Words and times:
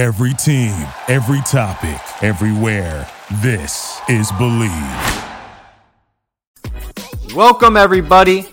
Every 0.00 0.32
team, 0.32 0.72
every 1.08 1.42
topic, 1.42 2.00
everywhere. 2.22 3.06
This 3.42 4.00
is 4.08 4.32
Believe. 4.32 4.72
Welcome, 7.34 7.76
everybody, 7.76 8.46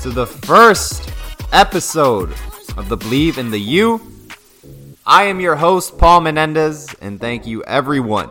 to 0.00 0.08
the 0.08 0.26
first 0.26 1.12
episode 1.52 2.32
of 2.78 2.88
the 2.88 2.96
Believe 2.96 3.36
in 3.36 3.50
the 3.50 3.60
U. 3.60 4.00
I 5.04 5.24
am 5.24 5.40
your 5.40 5.56
host, 5.56 5.98
Paul 5.98 6.22
Menendez, 6.22 6.88
and 7.02 7.20
thank 7.20 7.46
you, 7.46 7.62
everyone 7.64 8.30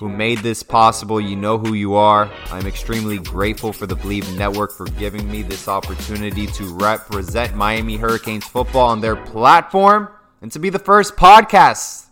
who 0.00 0.08
made 0.08 0.38
this 0.38 0.64
possible. 0.64 1.20
You 1.20 1.36
know 1.36 1.58
who 1.58 1.74
you 1.74 1.94
are. 1.94 2.28
I'm 2.50 2.66
extremely 2.66 3.18
grateful 3.18 3.72
for 3.72 3.86
the 3.86 3.94
Believe 3.94 4.36
Network 4.36 4.72
for 4.72 4.86
giving 4.86 5.30
me 5.30 5.42
this 5.42 5.68
opportunity 5.68 6.48
to 6.48 6.74
represent 6.74 7.54
Miami 7.54 7.96
Hurricanes 7.96 8.46
football 8.46 8.88
on 8.88 9.00
their 9.00 9.14
platform 9.14 10.08
and 10.40 10.52
to 10.52 10.58
be 10.58 10.70
the 10.70 10.78
first 10.78 11.16
podcast 11.16 12.06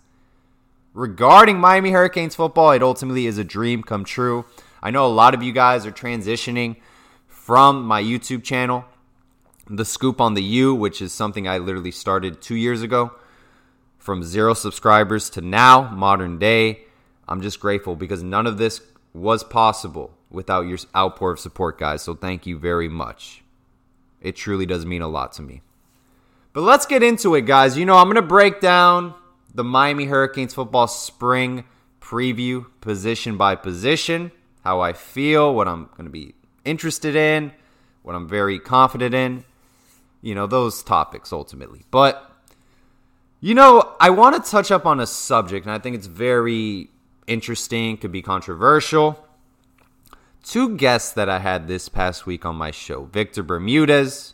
regarding 0.95 1.58
Miami 1.58 1.90
Hurricanes 1.90 2.35
football. 2.35 2.72
It 2.72 2.82
ultimately 2.82 3.26
is 3.26 3.39
a 3.39 3.44
dream 3.44 3.82
come 3.82 4.04
true. 4.04 4.44
I 4.82 4.90
know 4.90 5.07
a 5.07 5.08
lot 5.08 5.35
of 5.35 5.43
you 5.43 5.52
guys 5.52 5.86
are 5.86 5.93
transitioning 5.93 6.76
from 7.26 7.85
my 7.85 8.02
YouTube 8.02 8.43
channel, 8.43 8.85
The 9.68 9.85
Scoop 9.85 10.21
on 10.21 10.35
the 10.35 10.43
U, 10.43 10.75
which 10.75 11.02
is 11.02 11.12
something 11.12 11.46
I 11.46 11.58
literally 11.58 11.90
started 11.90 12.40
two 12.40 12.57
years 12.57 12.82
ago, 12.82 13.12
from 13.99 14.22
zero 14.22 14.54
subscribers 14.54 15.30
to 15.30 15.40
now, 15.40 15.90
modern 15.90 16.38
day. 16.38 16.80
I'm 17.29 17.43
just 17.43 17.61
grateful 17.61 17.96
because 17.96 18.22
none 18.22 18.46
of 18.46 18.58
this 18.58 18.80
was 19.13 19.43
possible 19.43 20.13
without 20.30 20.66
your 20.66 20.79
outpour 20.94 21.32
of 21.32 21.40
support, 21.40 21.79
guys. 21.79 22.02
So 22.02 22.14
thank 22.14 22.46
you 22.46 22.58
very 22.58 22.88
much. 22.88 23.43
It 24.21 24.36
truly 24.36 24.66
does 24.66 24.86
mean 24.86 25.02
a 25.02 25.08
lot 25.08 25.32
to 25.35 25.43
me. 25.43 25.63
But 26.56 26.62
let's 26.62 26.86
get 26.86 27.02
into 27.02 27.34
it, 27.34 27.42
guys. 27.42 27.76
You 27.76 27.84
know, 27.84 27.98
I'm 27.98 28.06
going 28.06 28.14
to 28.14 28.22
break 28.22 28.60
down 28.62 29.12
the 29.54 29.62
Miami 29.62 30.06
Hurricanes 30.06 30.54
football 30.54 30.88
spring 30.88 31.64
preview 32.00 32.64
position 32.80 33.36
by 33.36 33.56
position, 33.56 34.32
how 34.64 34.80
I 34.80 34.94
feel, 34.94 35.54
what 35.54 35.68
I'm 35.68 35.90
going 35.98 36.06
to 36.06 36.10
be 36.10 36.34
interested 36.64 37.14
in, 37.14 37.52
what 38.04 38.16
I'm 38.16 38.26
very 38.26 38.58
confident 38.58 39.14
in, 39.14 39.44
you 40.22 40.34
know, 40.34 40.46
those 40.46 40.82
topics 40.82 41.30
ultimately. 41.30 41.82
But, 41.90 42.32
you 43.42 43.54
know, 43.54 43.94
I 44.00 44.08
want 44.08 44.42
to 44.42 44.50
touch 44.50 44.70
up 44.70 44.86
on 44.86 44.98
a 44.98 45.06
subject, 45.06 45.66
and 45.66 45.74
I 45.74 45.78
think 45.78 45.94
it's 45.94 46.06
very 46.06 46.88
interesting, 47.26 47.98
could 47.98 48.12
be 48.12 48.22
controversial. 48.22 49.26
Two 50.42 50.74
guests 50.78 51.12
that 51.12 51.28
I 51.28 51.38
had 51.38 51.68
this 51.68 51.91
past 51.91 52.24
week 52.24 52.46
on 52.46 52.56
my 52.56 52.70
show 52.70 53.04
Victor 53.04 53.42
Bermudez, 53.42 54.32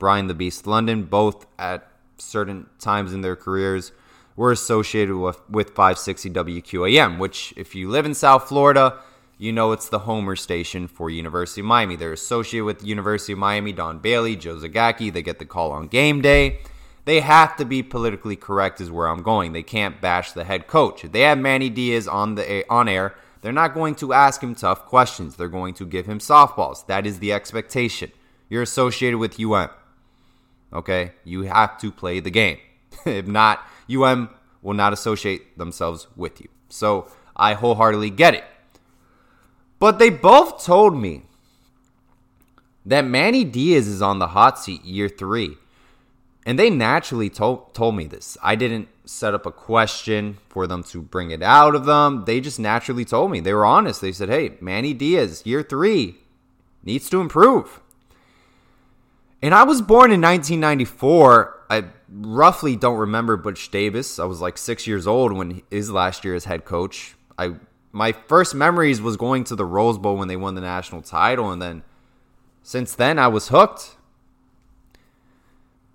Brian 0.00 0.26
the 0.26 0.34
Beast 0.34 0.66
London, 0.66 1.04
both 1.04 1.46
at 1.60 1.86
certain 2.18 2.66
times 2.80 3.12
in 3.12 3.20
their 3.20 3.36
careers 3.36 3.92
were 4.34 4.50
associated 4.50 5.16
with, 5.16 5.38
with 5.48 5.68
560 5.70 6.30
WQAM, 6.30 7.18
which, 7.18 7.54
if 7.56 7.74
you 7.74 7.88
live 7.88 8.06
in 8.06 8.14
South 8.14 8.48
Florida, 8.48 8.98
you 9.38 9.52
know 9.52 9.72
it's 9.72 9.88
the 9.88 10.00
Homer 10.00 10.34
station 10.34 10.88
for 10.88 11.10
University 11.10 11.60
of 11.60 11.66
Miami. 11.66 11.94
They're 11.96 12.12
associated 12.12 12.64
with 12.64 12.84
University 12.84 13.34
of 13.34 13.38
Miami, 13.38 13.72
Don 13.72 13.98
Bailey, 13.98 14.36
Joe 14.36 14.56
Zagacki. 14.56 15.12
They 15.12 15.22
get 15.22 15.38
the 15.38 15.44
call 15.44 15.72
on 15.72 15.88
game 15.88 16.20
day. 16.20 16.60
They 17.04 17.20
have 17.20 17.56
to 17.56 17.64
be 17.64 17.82
politically 17.82 18.36
correct, 18.36 18.80
is 18.80 18.90
where 18.90 19.08
I'm 19.08 19.22
going. 19.22 19.52
They 19.52 19.62
can't 19.62 20.00
bash 20.00 20.32
the 20.32 20.44
head 20.44 20.66
coach. 20.66 21.04
If 21.04 21.12
they 21.12 21.22
have 21.22 21.38
Manny 21.38 21.70
Diaz 21.70 22.06
on 22.08 22.34
the 22.34 22.64
on 22.70 22.88
air, 22.88 23.14
they're 23.40 23.52
not 23.52 23.74
going 23.74 23.94
to 23.96 24.12
ask 24.12 24.42
him 24.42 24.54
tough 24.54 24.86
questions. 24.86 25.36
They're 25.36 25.48
going 25.48 25.74
to 25.74 25.86
give 25.86 26.06
him 26.06 26.18
softballs. 26.18 26.86
That 26.86 27.06
is 27.06 27.18
the 27.18 27.32
expectation. 27.32 28.12
You're 28.48 28.62
associated 28.62 29.18
with 29.18 29.40
UM. 29.40 29.70
Okay? 30.72 31.12
You 31.24 31.42
have 31.42 31.78
to 31.78 31.90
play 31.90 32.20
the 32.20 32.30
game. 32.30 32.58
if 33.06 33.26
not, 33.26 33.60
UM 33.90 34.30
will 34.62 34.74
not 34.74 34.92
associate 34.92 35.58
themselves 35.58 36.06
with 36.16 36.40
you. 36.40 36.48
So 36.68 37.08
I 37.36 37.54
wholeheartedly 37.54 38.10
get 38.10 38.34
it. 38.34 38.44
But 39.78 39.98
they 39.98 40.10
both 40.10 40.64
told 40.64 40.96
me 40.96 41.22
that 42.84 43.04
Manny 43.04 43.44
Diaz 43.44 43.88
is 43.88 44.02
on 44.02 44.18
the 44.18 44.28
hot 44.28 44.58
seat 44.58 44.84
year 44.84 45.08
three. 45.08 45.56
And 46.46 46.58
they 46.58 46.70
naturally 46.70 47.28
told, 47.28 47.74
told 47.74 47.94
me 47.94 48.06
this. 48.06 48.36
I 48.42 48.56
didn't 48.56 48.88
set 49.04 49.34
up 49.34 49.44
a 49.44 49.52
question 49.52 50.38
for 50.48 50.66
them 50.66 50.82
to 50.84 51.02
bring 51.02 51.30
it 51.30 51.42
out 51.42 51.74
of 51.74 51.84
them. 51.84 52.24
They 52.26 52.40
just 52.40 52.58
naturally 52.58 53.04
told 53.04 53.30
me. 53.30 53.40
They 53.40 53.52
were 53.52 53.66
honest. 53.66 54.00
They 54.00 54.12
said, 54.12 54.28
hey, 54.28 54.54
Manny 54.60 54.94
Diaz, 54.94 55.42
year 55.44 55.62
three, 55.62 56.16
needs 56.82 57.10
to 57.10 57.20
improve. 57.20 57.80
And 59.42 59.54
I 59.54 59.62
was 59.62 59.80
born 59.80 60.12
in 60.12 60.20
1994. 60.20 61.64
I 61.70 61.84
roughly 62.10 62.76
don't 62.76 62.98
remember 62.98 63.36
Butch 63.36 63.70
Davis. 63.70 64.18
I 64.18 64.24
was 64.24 64.40
like 64.40 64.58
six 64.58 64.86
years 64.86 65.06
old 65.06 65.32
when 65.32 65.62
his 65.70 65.90
last 65.90 66.24
year 66.24 66.34
as 66.34 66.44
head 66.44 66.64
coach. 66.64 67.14
I 67.38 67.54
my 67.92 68.12
first 68.12 68.54
memories 68.54 69.00
was 69.00 69.16
going 69.16 69.44
to 69.44 69.56
the 69.56 69.64
Rose 69.64 69.98
Bowl 69.98 70.16
when 70.16 70.28
they 70.28 70.36
won 70.36 70.54
the 70.54 70.60
national 70.60 71.02
title, 71.02 71.50
and 71.50 71.60
then 71.60 71.82
since 72.62 72.94
then 72.94 73.18
I 73.18 73.28
was 73.28 73.48
hooked. 73.48 73.96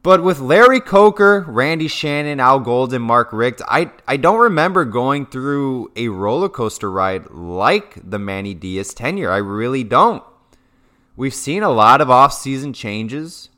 But 0.06 0.22
with 0.22 0.40
Larry 0.40 0.82
Coker, 0.82 1.46
Randy 1.48 1.88
Shannon, 1.88 2.40
Al 2.40 2.60
Golden, 2.60 3.02
Mark 3.02 3.34
Richt, 3.34 3.64
I, 3.68 3.92
I 4.08 4.18
don't 4.18 4.40
remember 4.40 4.86
going 4.86 5.26
through 5.26 5.92
a 5.96 6.10
roller 6.10 6.48
coaster 6.48 6.92
ride 6.92 7.32
like 7.32 7.98
the 8.08 8.20
Manny 8.20 8.54
Diaz 8.54 8.94
tenure. 8.94 9.32
I 9.32 9.38
really 9.38 9.84
don't. 9.84 10.24
We've 11.18 11.34
seen 11.34 11.64
a 11.64 11.70
lot 11.70 12.02
of 12.02 12.10
offseason 12.10 12.76
changes. 12.76 13.50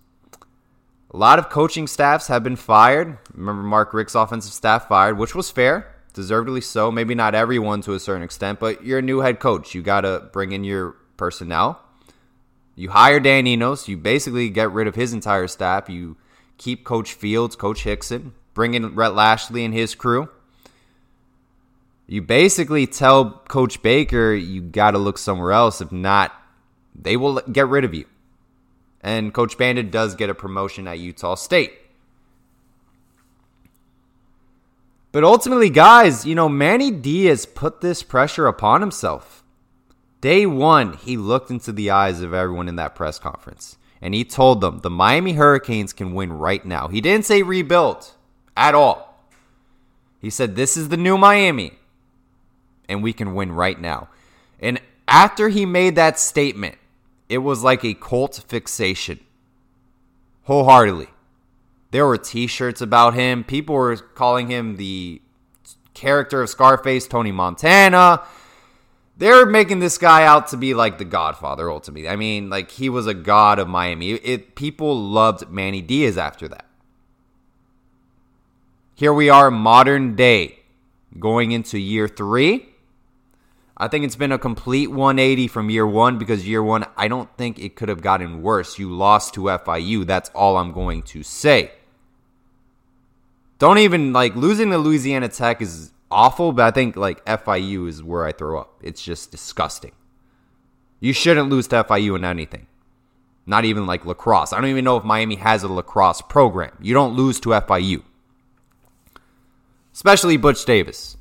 A 1.11 1.17
lot 1.17 1.39
of 1.39 1.49
coaching 1.49 1.87
staffs 1.87 2.27
have 2.27 2.43
been 2.43 2.55
fired. 2.55 3.17
Remember 3.33 3.63
Mark 3.63 3.93
Richt's 3.93 4.13
offensive 4.13 4.53
staff 4.53 4.87
fired, 4.87 5.17
which 5.17 5.33
was 5.33 5.49
fair, 5.49 5.95
deservedly 6.13 6.61
so. 6.61 6.91
Maybe 6.91 7.15
not 7.15 7.33
everyone 7.33 7.81
to 7.81 7.93
a 7.93 7.99
certain 7.99 8.21
extent, 8.21 8.59
but 8.59 8.85
you're 8.85 8.99
a 8.99 9.01
new 9.01 9.19
head 9.19 9.39
coach. 9.39 9.73
You 9.73 9.81
got 9.81 10.01
to 10.01 10.29
bring 10.31 10.51
in 10.51 10.63
your 10.63 10.97
personnel. 11.15 11.81
You 12.75 12.91
hire 12.91 13.19
Dan 13.19 13.47
Enos. 13.47 13.87
You 13.87 13.97
basically 13.97 14.51
get 14.51 14.71
rid 14.71 14.85
of 14.85 14.93
his 14.93 15.11
entire 15.11 15.47
staff. 15.47 15.89
You 15.89 16.15
keep 16.59 16.83
Coach 16.83 17.13
Fields, 17.13 17.55
Coach 17.55 17.83
Hickson, 17.83 18.33
bring 18.53 18.75
in 18.75 18.93
Rhett 18.93 19.15
Lashlee 19.15 19.65
and 19.65 19.73
his 19.73 19.95
crew. 19.95 20.29
You 22.05 22.21
basically 22.21 22.85
tell 22.85 23.41
Coach 23.47 23.81
Baker 23.81 24.33
you 24.33 24.61
got 24.61 24.91
to 24.91 24.99
look 24.99 25.17
somewhere 25.17 25.53
else. 25.53 25.81
If 25.81 25.91
not, 25.91 26.31
they 26.97 27.15
will 27.15 27.41
get 27.51 27.67
rid 27.67 27.83
of 27.83 27.93
you. 27.93 28.05
And 29.01 29.33
Coach 29.33 29.57
Bandit 29.57 29.91
does 29.91 30.15
get 30.15 30.29
a 30.29 30.35
promotion 30.35 30.87
at 30.87 30.99
Utah 30.99 31.35
State. 31.35 31.73
But 35.11 35.23
ultimately, 35.23 35.69
guys, 35.69 36.25
you 36.25 36.35
know, 36.35 36.49
Manny 36.49 36.91
Diaz 36.91 37.45
put 37.45 37.81
this 37.81 38.03
pressure 38.03 38.47
upon 38.47 38.81
himself. 38.81 39.43
Day 40.19 40.45
one, 40.45 40.93
he 40.93 41.15
looked 41.15 41.49
into 41.49 41.71
the 41.71 41.91
eyes 41.91 42.21
of 42.21 42.33
everyone 42.33 42.67
in 42.67 42.75
that 42.75 42.95
press 42.95 43.17
conference 43.19 43.77
and 44.01 44.13
he 44.13 44.23
told 44.23 44.61
them 44.61 44.79
the 44.79 44.89
Miami 44.89 45.33
Hurricanes 45.33 45.93
can 45.93 46.13
win 46.13 46.31
right 46.31 46.63
now. 46.65 46.87
He 46.87 47.01
didn't 47.01 47.25
say 47.25 47.41
rebuild 47.41 48.11
at 48.55 48.75
all. 48.75 49.23
He 50.19 50.29
said, 50.29 50.55
This 50.55 50.77
is 50.77 50.89
the 50.89 50.97
new 50.97 51.17
Miami, 51.17 51.73
and 52.87 53.01
we 53.01 53.13
can 53.13 53.35
win 53.35 53.51
right 53.51 53.79
now. 53.79 54.09
And 54.59 54.79
after 55.07 55.49
he 55.49 55.65
made 55.65 55.95
that 55.95 56.19
statement, 56.19 56.75
it 57.29 57.39
was 57.39 57.63
like 57.63 57.83
a 57.83 57.93
cult 57.93 58.43
fixation. 58.47 59.19
Wholeheartedly. 60.43 61.07
There 61.91 62.05
were 62.05 62.17
t 62.17 62.47
shirts 62.47 62.81
about 62.81 63.13
him. 63.13 63.43
People 63.43 63.75
were 63.75 63.95
calling 63.95 64.49
him 64.49 64.75
the 64.75 65.21
character 65.93 66.41
of 66.41 66.49
Scarface, 66.49 67.07
Tony 67.07 67.31
Montana 67.31 68.21
they're 69.17 69.45
making 69.45 69.79
this 69.79 69.97
guy 69.97 70.23
out 70.23 70.47
to 70.49 70.57
be 70.57 70.73
like 70.73 70.97
the 70.97 71.05
Godfather 71.05 71.71
ultimately. 71.71 72.07
I 72.07 72.15
mean, 72.15 72.49
like 72.49 72.71
he 72.71 72.87
was 72.87 73.07
a 73.07 73.13
god 73.13 73.59
of 73.59 73.67
Miami. 73.67 74.11
It 74.11 74.55
people 74.55 74.95
loved 74.95 75.49
Manny 75.49 75.81
Diaz 75.81 76.17
after 76.17 76.47
that. 76.47 76.65
Here 78.93 79.13
we 79.13 79.29
are, 79.29 79.51
modern 79.51 80.15
day, 80.15 80.59
going 81.19 81.51
into 81.51 81.77
year 81.79 82.07
three. 82.07 82.66
I 83.79 83.87
think 83.87 84.05
it's 84.05 84.15
been 84.15 84.31
a 84.31 84.39
complete 84.39 84.87
180 84.87 85.47
from 85.47 85.69
year 85.69 85.85
one 85.85 86.17
because 86.17 86.47
year 86.47 86.63
one, 86.63 86.85
I 86.97 87.07
don't 87.07 87.29
think 87.37 87.59
it 87.59 87.75
could 87.75 87.89
have 87.89 88.01
gotten 88.01 88.41
worse. 88.41 88.79
You 88.79 88.91
lost 88.91 89.35
to 89.35 89.41
FIU. 89.41 90.05
That's 90.05 90.29
all 90.29 90.57
I'm 90.57 90.71
going 90.71 91.03
to 91.03 91.21
say. 91.21 91.71
Don't 93.59 93.77
even 93.77 94.13
like 94.13 94.35
losing 94.35 94.71
to 94.71 94.79
Louisiana 94.79 95.29
Tech 95.29 95.61
is 95.61 95.91
awful, 96.09 96.53
but 96.53 96.65
I 96.65 96.71
think 96.71 96.95
like 96.95 97.23
FIU 97.25 97.87
is 97.87 98.01
where 98.01 98.25
I 98.25 98.31
throw 98.31 98.59
up. 98.59 98.79
It's 98.81 99.03
just 99.03 99.29
disgusting. 99.29 99.91
You 100.99 101.13
shouldn't 101.13 101.49
lose 101.49 101.67
to 101.67 101.83
FIU 101.83 102.15
in 102.15 102.25
anything. 102.25 102.65
Not 103.45 103.63
even 103.63 103.85
like 103.85 104.05
lacrosse. 104.05 104.53
I 104.53 104.59
don't 104.59 104.69
even 104.69 104.85
know 104.85 104.97
if 104.97 105.03
Miami 105.03 105.35
has 105.35 105.61
a 105.63 105.67
lacrosse 105.67 106.21
program. 106.23 106.75
You 106.81 106.95
don't 106.95 107.15
lose 107.15 107.39
to 107.41 107.49
FIU. 107.49 108.01
Especially 109.93 110.37
Butch 110.37 110.65
Davis. 110.65 111.17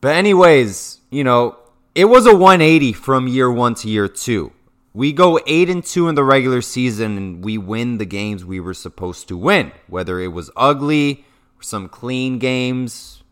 But, 0.00 0.16
anyways, 0.16 0.98
you 1.10 1.24
know, 1.24 1.58
it 1.94 2.06
was 2.06 2.26
a 2.26 2.34
180 2.34 2.92
from 2.92 3.28
year 3.28 3.50
one 3.50 3.74
to 3.76 3.88
year 3.88 4.08
two. 4.08 4.52
We 4.92 5.12
go 5.12 5.38
8 5.46 5.70
and 5.70 5.84
2 5.84 6.08
in 6.08 6.14
the 6.14 6.24
regular 6.24 6.62
season 6.62 7.16
and 7.16 7.44
we 7.44 7.58
win 7.58 7.98
the 7.98 8.04
games 8.04 8.44
we 8.44 8.58
were 8.58 8.74
supposed 8.74 9.28
to 9.28 9.36
win. 9.36 9.72
Whether 9.86 10.20
it 10.20 10.28
was 10.28 10.50
ugly, 10.56 11.24
some 11.60 11.88
clean 11.88 12.38
games. 12.38 13.22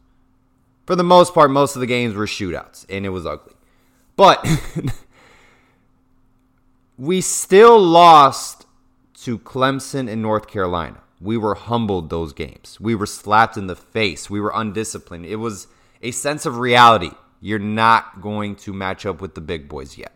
For 0.87 0.97
the 0.97 1.05
most 1.05 1.35
part, 1.35 1.51
most 1.51 1.77
of 1.77 1.81
the 1.81 1.87
games 1.87 2.15
were 2.15 2.27
shootouts, 2.27 2.87
and 2.89 3.05
it 3.05 3.11
was 3.11 3.27
ugly. 3.27 3.55
But 4.17 4.47
we 6.99 7.21
still 7.21 7.79
lost 7.79 8.67
to 9.23 9.39
Clemson 9.39 10.09
and 10.09 10.23
North 10.23 10.47
Carolina. 10.47 11.01
We 11.21 11.37
were 11.37 11.55
humbled 11.55 12.09
those 12.09 12.33
games. 12.33 12.79
We 12.81 12.95
were 12.95 13.07
slapped 13.07 13.57
in 13.57 13.67
the 13.67 13.77
face. 13.77 14.31
We 14.31 14.41
were 14.41 14.53
undisciplined. 14.55 15.27
It 15.27 15.37
was 15.37 15.67
a 16.03 16.11
sense 16.11 16.47
of 16.47 16.59
reality. 16.59 17.11
You're 17.41 17.59
not 17.59 18.21
going 18.21 18.57
to 18.57 18.73
match 18.73 19.07
up 19.07 19.21
with 19.21 19.35
the 19.35 19.41
big 19.41 19.69
boys 19.69 19.97
yet. 19.97 20.13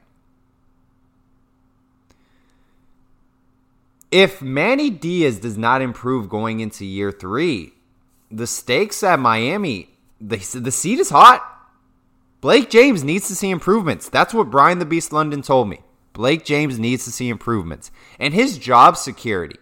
If 4.11 4.43
Manny 4.43 4.91
Diaz 4.91 5.39
does 5.39 5.57
not 5.57 5.81
improve 5.81 6.29
going 6.29 6.61
into 6.61 6.85
year 6.85 7.11
three, 7.11 7.73
the 8.31 8.47
stakes 8.47 9.03
at 9.03 9.19
Miami, 9.19 9.89
the, 10.21 10.37
the 10.37 10.71
seat 10.71 10.99
is 10.99 11.11
hot. 11.11 11.49
Blake 12.43 12.69
James 12.69 13.05
needs 13.05 13.29
to 13.29 13.35
see 13.35 13.51
improvements. 13.51 14.09
That's 14.09 14.35
what 14.35 14.51
Brian 14.51 14.81
the 14.81 14.85
Beast 14.85 15.13
London 15.13 15.43
told 15.43 15.69
me. 15.69 15.81
Blake 16.13 16.45
James 16.45 16.79
needs 16.79 17.05
to 17.05 17.13
see 17.13 17.29
improvements. 17.29 17.91
And 18.19 18.35
his 18.35 18.59
job 18.59 18.97
security 18.97 19.57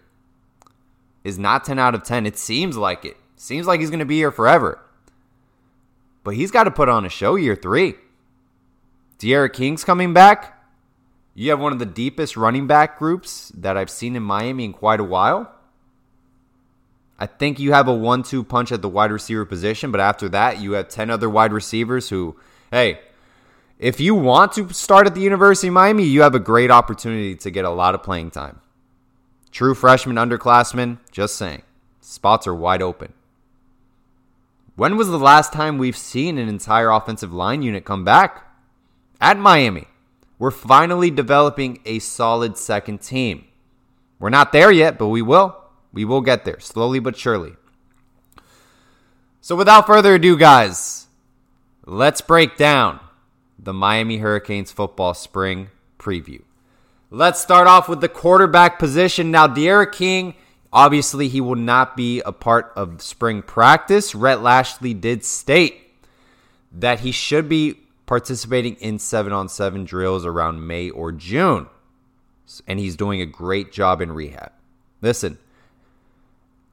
is 1.23 1.39
not 1.39 1.65
10 1.65 1.79
out 1.79 1.95
of 1.95 2.03
10. 2.03 2.27
It 2.27 2.39
seems 2.39 2.77
like 2.77 3.05
it. 3.05 3.17
Seems 3.37 3.67
like 3.67 3.81
he's 3.81 3.91
going 3.91 4.01
to 4.01 4.05
be 4.05 4.17
here 4.17 4.33
forever. 4.33 4.81
But 6.23 6.35
he's 6.35 6.51
got 6.51 6.65
to 6.65 6.71
put 6.71 6.89
on 6.89 7.05
a 7.05 7.09
show 7.09 7.37
year 7.37 7.57
three. 7.57 7.95
D'Eriq 9.19 9.53
King's 9.53 9.85
coming 9.85 10.13
back. 10.13 10.57
You 11.35 11.51
have 11.51 11.61
one 11.61 11.73
of 11.73 11.79
the 11.79 11.87
deepest 11.87 12.37
running 12.37 12.67
back 12.67 12.99
groups 12.99 13.53
that 13.57 13.77
I've 13.77 13.91
seen 13.91 14.17
in 14.17 14.23
Miami 14.23 14.65
in 14.65 14.73
quite 14.73 15.01
a 15.01 15.05
while. 15.05 15.55
I 17.19 17.27
think 17.27 17.59
you 17.59 17.73
have 17.73 17.87
a 17.87 17.95
one 17.95 18.23
two 18.23 18.43
punch 18.43 18.73
at 18.73 18.83
the 18.83 18.89
wide 18.89 19.13
receiver 19.13 19.45
position, 19.45 19.91
but 19.91 20.01
after 20.01 20.29
that, 20.31 20.61
you 20.61 20.73
have 20.73 20.89
10 20.89 21.11
other 21.11 21.29
wide 21.29 21.53
receivers 21.53 22.09
who, 22.09 22.37
hey, 22.71 23.01
if 23.79 24.01
you 24.01 24.15
want 24.15 24.53
to 24.53 24.73
start 24.73 25.07
at 25.07 25.15
the 25.15 25.21
University 25.21 25.69
of 25.69 25.75
Miami, 25.75 26.05
you 26.05 26.23
have 26.23 26.35
a 26.35 26.41
great 26.41 26.71
opportunity 26.71 27.35
to 27.37 27.51
get 27.51 27.65
a 27.65 27.71
lot 27.71 27.95
of 27.95 28.03
playing 28.03 28.31
time. 28.31 28.61
True 29.51 29.75
freshman 29.75 30.17
underclassmen, 30.17 30.99
just 31.11 31.37
saying. 31.37 31.63
Spots 32.01 32.47
are 32.47 32.55
wide 32.55 32.83
open. 32.83 33.13
When 34.77 34.97
was 34.97 35.09
the 35.09 35.19
last 35.19 35.53
time 35.53 35.79
we've 35.79 35.97
seen 35.97 36.39
an 36.39 36.49
entire 36.49 36.91
offensive 36.91 37.33
line 37.33 37.63
unit 37.63 37.85
come 37.85 38.05
back? 38.05 38.47
At 39.21 39.39
Miami. 39.39 39.87
We're 40.39 40.51
finally 40.51 41.11
developing 41.11 41.81
a 41.85 41.99
solid 41.99 42.57
second 42.57 43.03
team. 43.03 43.45
We're 44.19 44.31
not 44.31 44.53
there 44.53 44.73
yet, 44.73 44.99
but 44.99 45.09
we 45.09 45.21
will. 45.21 45.55
We 45.93 46.05
will 46.05 46.23
get 46.23 46.45
there, 46.45 46.61
slowly 46.61 46.99
but 46.99 47.17
surely. 47.17 47.57
So, 49.43 49.57
without 49.57 49.87
further 49.87 50.15
ado, 50.15 50.39
guys, 50.39 51.09
let's 51.85 52.21
break 52.21 52.57
down 52.57 53.01
the 53.59 53.73
Miami 53.73 54.19
Hurricanes 54.19 54.73
football 54.73 55.13
spring 55.13 55.69
preview. 55.99 56.43
Let's 57.11 57.41
start 57.41 57.67
off 57.67 57.89
with 57.89 58.01
the 58.01 58.09
quarterback 58.09 58.79
position. 58.79 59.31
Now, 59.31 59.47
D'Eriq 59.47 59.93
King, 59.93 60.35
obviously, 60.73 61.29
he 61.29 61.41
will 61.41 61.57
not 61.57 61.97
be 61.97 62.21
a 62.21 62.33
part 62.33 62.73
of 62.77 63.03
spring 63.03 63.43
practice. 63.43 64.15
Rhett 64.15 64.43
Lashlee 64.43 64.95
did 64.95 65.25
state 65.25 65.81
that 66.73 67.01
he 67.01 67.13
should 67.13 67.49
be 67.49 67.81
participating 68.07 68.75
in 68.77 68.99
seven 68.99 69.33
on 69.33 69.49
seven 69.49 69.85
drills 69.85 70.25
around 70.27 70.67
May 70.67 70.91
or 70.91 71.13
June. 71.13 71.67
And 72.67 72.81
he's 72.81 72.97
doing 72.97 73.21
a 73.21 73.27
great 73.27 73.73
job 73.73 74.01
in 74.01 74.11
rehab. 74.11 74.53
Listen, 75.01 75.39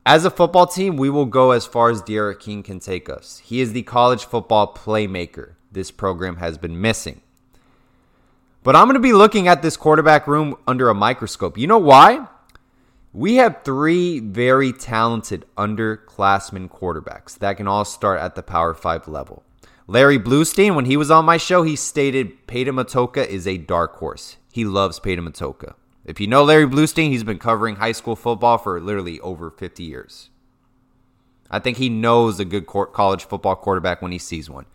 as 0.06 0.26
a 0.26 0.32
football 0.32 0.66
team, 0.66 0.98
we 0.98 1.10
will 1.10 1.26
go 1.26 1.52
as 1.52 1.66
far 1.66 1.90
as 1.90 2.02
D'Eriq 2.02 2.40
King 2.40 2.64
can 2.64 2.80
take 2.80 3.10
us. 3.10 3.42
He 3.46 3.62
is 3.62 3.74
the 3.74 3.84
college 3.84 4.26
football 4.26 4.74
playmaker 4.74 5.54
this 5.72 5.92
program 5.92 6.38
has 6.38 6.58
been 6.58 6.82
missing. 6.82 7.22
But 8.64 8.76
I'm 8.76 8.86
going 8.86 8.96
to 8.96 9.00
be 9.00 9.14
looking 9.14 9.48
at 9.48 9.62
this 9.62 9.78
quarterback 9.78 10.28
room 10.28 10.56
under 10.68 10.90
a 10.90 10.96
microscope. 10.96 11.58
You 11.58 11.68
know 11.68 11.78
why? 11.78 12.28
We 13.18 13.38
have 13.38 13.64
three 13.64 14.20
very 14.20 14.72
talented 14.72 15.48
underclassmen 15.58 16.70
quarterbacks 16.70 17.36
that 17.40 17.58
can 17.58 17.68
all 17.68 17.84
start 17.84 18.20
at 18.20 18.36
the 18.36 18.44
Power 18.44 18.76
5 18.76 19.08
level. 19.08 19.42
Larry 19.88 20.20
Blustein, 20.20 20.76
when 20.76 20.86
he 20.86 20.98
was 20.98 21.10
on 21.10 21.26
my 21.26 21.38
show, 21.38 21.64
he 21.64 21.76
stated 21.76 22.46
Peyton 22.46 22.76
Matocha 22.76 23.26
is 23.26 23.48
a 23.48 23.58
dark 23.58 23.96
horse. 23.96 24.38
He 24.54 24.66
loves 24.66 25.00
Peyton 25.00 25.26
Matocha. 25.26 25.74
If 26.06 26.20
you 26.20 26.28
know 26.28 26.44
Larry 26.44 26.68
Blustein, 26.68 27.10
he's 27.10 27.24
been 27.24 27.40
covering 27.40 27.78
high 27.78 27.94
school 27.94 28.16
football 28.16 28.60
for 28.60 28.80
literally 28.80 29.20
over 29.22 29.50
50 29.50 29.82
years. 29.82 30.30
I 31.50 31.58
think 31.58 31.78
he 31.78 31.90
knows 31.90 32.40
a 32.40 32.46
good 32.46 32.68
college 32.68 33.26
football 33.26 33.56
quarterback 33.56 34.00
when 34.00 34.12
he 34.12 34.20
sees 34.20 34.48
one. 34.48 34.68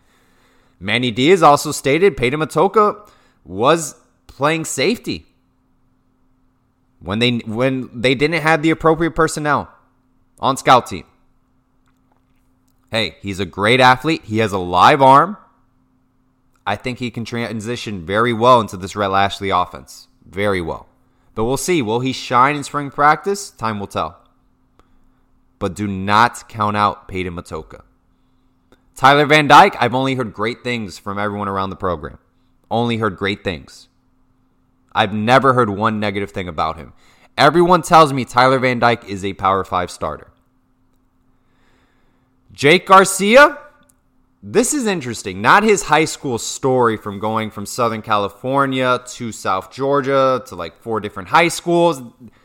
Manny 0.81 1.13
Diaz 1.13 1.45
also 1.45 1.71
stated 1.71 2.17
Peyton 2.17 2.41
Matocha 2.41 3.09
was 3.45 3.95
playing 4.27 4.65
safety 4.65 5.32
when 7.03 7.19
they 7.19 7.39
when 7.39 7.91
they 7.93 8.15
didn't 8.15 8.43
have 8.43 8.63
the 8.63 8.71
appropriate 8.71 9.13
personnel 9.13 9.71
on 10.39 10.57
scout 10.57 10.87
team. 10.87 11.05
Hey, 12.91 13.17
he's 13.23 13.41
a 13.41 13.47
great 13.47 13.81
athlete. 13.81 14.25
He 14.25 14.39
has 14.39 14.53
a 14.53 14.59
live 14.59 15.01
arm. 15.01 15.37
I 16.67 16.77
think 16.77 16.99
he 16.99 17.11
can 17.11 17.25
transition 17.25 18.07
very 18.07 18.33
well 18.33 18.61
into 18.61 18.77
this 18.77 18.95
Rhett 18.95 19.11
Lashlee 19.11 19.51
offense. 19.51 20.09
Very 20.29 20.61
well. 20.61 20.87
But 21.35 21.45
we'll 21.45 21.57
see. 21.57 21.83
Will 21.83 22.01
he 22.01 22.13
shine 22.13 22.55
in 22.55 22.63
spring 22.63 22.91
practice? 22.91 23.51
Time 23.51 23.81
will 23.81 23.87
tell. 23.87 24.21
But 25.59 25.75
do 25.75 25.87
not 25.87 26.49
count 26.49 26.77
out 26.77 27.09
Peyton 27.09 27.35
Matocha. 27.35 27.83
Tyler 28.95 29.27
Van 29.27 29.49
Dyke, 29.49 29.75
I've 29.81 29.95
only 29.95 30.15
heard 30.15 30.35
great 30.35 30.63
things 30.63 30.99
from 30.99 31.19
everyone 31.19 31.49
around 31.49 31.71
the 31.71 31.77
program. 31.77 32.19
Only 32.71 32.99
heard 32.99 33.17
great 33.17 33.43
things. 33.43 33.89
I've 34.95 35.13
never 35.13 35.55
heard 35.55 35.71
one 35.71 36.01
negative 36.01 36.31
thing 36.31 36.49
about 36.49 36.77
him. 36.77 36.93
Everyone 37.37 37.83
tells 37.83 38.13
me 38.13 38.25
Tyler 38.25 38.59
Van 38.59 38.79
Dyke 38.79 39.09
is 39.09 39.25
a 39.25 39.33
Power 39.33 39.65
5 39.65 39.91
starter. 39.91 40.31
Jake 42.53 42.87
Garcia, 42.87 43.59
this 44.43 44.75
is 44.75 44.87
interesting. 44.87 45.41
Not 45.41 45.63
his 45.63 45.85
high 45.85 46.05
school 46.05 46.37
story 46.37 46.97
from 46.97 47.19
going 47.19 47.51
from 47.51 47.65
Southern 47.65 48.03
California 48.03 49.01
to 49.07 49.33
South 49.33 49.73
Georgia 49.73 50.43
to 50.47 50.57
like 50.57 50.83
four 50.83 51.01
different 51.01 51.31
high 51.31 51.49
schools. 51.49 52.03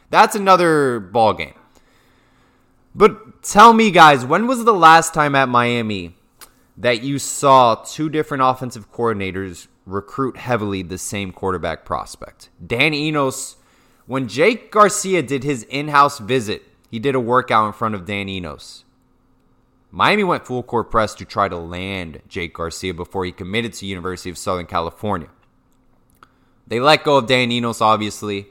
That's 0.10 0.36
another 0.36 1.00
ball 1.00 1.34
game. 1.34 1.56
But 2.96 3.44
tell 3.44 3.74
me, 3.74 3.92
guys, 3.92 4.26
when 4.26 4.48
was 4.48 4.64
the 4.64 4.74
last 4.74 5.14
time 5.14 5.36
at 5.36 5.50
Miami 5.50 6.16
that 6.78 7.04
you 7.04 7.20
saw 7.20 7.76
two 7.76 8.10
different 8.10 8.44
offensive 8.44 8.92
coordinators 8.92 9.68
recruit 9.88 10.38
heavily 10.38 10.84
the 10.84 10.98
same 10.98 11.32
quarterback 11.32 11.86
prospect? 11.86 12.50
Dan 12.66 12.94
Enos, 12.94 13.56
when 14.06 14.28
Jake 14.28 14.72
Garcia 14.72 15.24
did 15.24 15.44
his 15.44 15.64
in 15.64 15.88
house 15.88 16.20
visit, 16.20 16.64
he 16.92 17.00
did 17.00 17.16
a 17.16 17.20
workout 17.20 17.66
in 17.68 17.74
front 17.74 17.96
of 17.96 18.06
Dan 18.06 18.30
Enos. 18.30 18.84
Miami 19.90 20.24
went 20.24 20.46
full 20.46 20.64
court 20.64 20.92
press 20.92 21.16
to 21.16 21.26
try 21.26 21.48
to 21.48 21.58
land 21.58 22.22
Jake 22.28 22.54
Garcia 22.54 22.94
before 22.94 23.26
he 23.26 23.32
committed 23.32 23.74
to 23.74 23.86
University 23.86 24.30
of 24.30 24.38
Southern 24.38 24.66
California. 24.66 25.30
They 26.68 26.80
let 26.80 27.04
go 27.04 27.18
of 27.18 27.28
Dan 27.28 27.52
Enos, 27.52 27.82
obviously. 27.82 28.48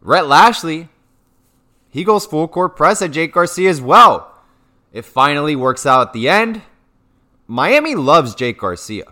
Rhett 0.00 0.26
Lashlee, 0.26 0.88
he 1.88 2.04
goes 2.04 2.26
full 2.26 2.48
court 2.48 2.76
press 2.76 3.00
at 3.00 3.12
Jake 3.12 3.32
Garcia 3.32 3.70
as 3.70 3.80
well. 3.80 4.34
It 4.92 5.04
finally 5.04 5.54
works 5.54 5.86
out 5.86 6.08
at 6.08 6.12
the 6.12 6.28
end. 6.28 6.62
Miami 7.46 7.94
loves 7.94 8.34
Jake 8.34 8.58
Garcia. 8.58 9.04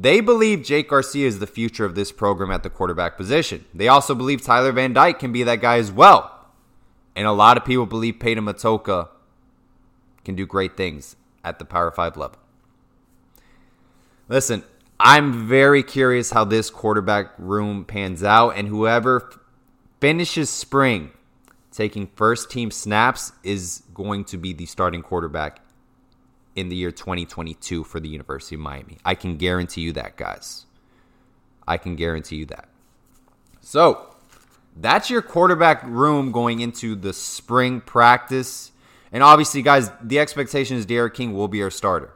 They 0.00 0.20
believe 0.20 0.64
Jake 0.64 0.88
Garcia 0.88 1.26
is 1.26 1.38
the 1.38 1.46
future 1.46 1.84
of 1.84 1.94
this 1.94 2.10
program 2.10 2.50
at 2.50 2.64
the 2.64 2.70
quarterback 2.70 3.16
position. 3.16 3.64
They 3.72 3.86
also 3.86 4.14
believe 4.14 4.42
Tyler 4.42 4.72
Van 4.72 4.92
Dyke 4.92 5.20
can 5.20 5.32
be 5.32 5.44
that 5.44 5.60
guy 5.60 5.76
as 5.78 5.92
well. 5.92 6.48
And 7.14 7.28
a 7.28 7.32
lot 7.32 7.56
of 7.56 7.64
people 7.64 7.86
believe 7.86 8.18
Peyton 8.18 8.44
Matocha 8.44 9.08
can 10.24 10.34
do 10.34 10.46
great 10.46 10.76
things 10.76 11.14
at 11.44 11.60
the 11.60 11.64
Power 11.64 11.92
5 11.92 12.16
level. 12.16 12.38
Listen, 14.28 14.64
I'm 14.98 15.46
very 15.46 15.84
curious 15.84 16.32
how 16.32 16.44
this 16.44 16.70
quarterback 16.70 17.32
room 17.38 17.84
pans 17.84 18.24
out, 18.24 18.50
and 18.56 18.66
whoever 18.66 19.30
finishes 20.00 20.50
spring 20.50 21.12
taking 21.70 22.08
first 22.16 22.50
team 22.50 22.72
snaps 22.72 23.32
is 23.44 23.84
going 23.92 24.24
to 24.24 24.38
be 24.38 24.52
the 24.52 24.66
starting 24.66 25.02
quarterback 25.02 25.60
in 26.54 26.68
the 26.68 26.76
year 26.76 26.90
2022 26.90 27.84
for 27.84 28.00
the 28.00 28.08
University 28.08 28.54
of 28.54 28.60
Miami. 28.60 28.98
I 29.04 29.14
can 29.14 29.36
guarantee 29.36 29.82
you 29.82 29.92
that, 29.92 30.16
guys. 30.16 30.66
I 31.66 31.78
can 31.78 31.96
guarantee 31.96 32.36
you 32.36 32.46
that. 32.46 32.68
So, 33.60 34.14
that's 34.76 35.08
your 35.08 35.22
quarterback 35.22 35.82
room 35.84 36.32
going 36.32 36.60
into 36.60 36.94
the 36.94 37.12
spring 37.12 37.80
practice 37.80 38.72
and 39.14 39.22
obviously, 39.22 39.62
guys, 39.62 39.92
the 40.02 40.18
expectation 40.18 40.76
is 40.76 40.84
D'Eriq 40.84 41.14
King 41.14 41.34
will 41.34 41.46
be 41.46 41.62
our 41.62 41.70
starter. 41.70 42.12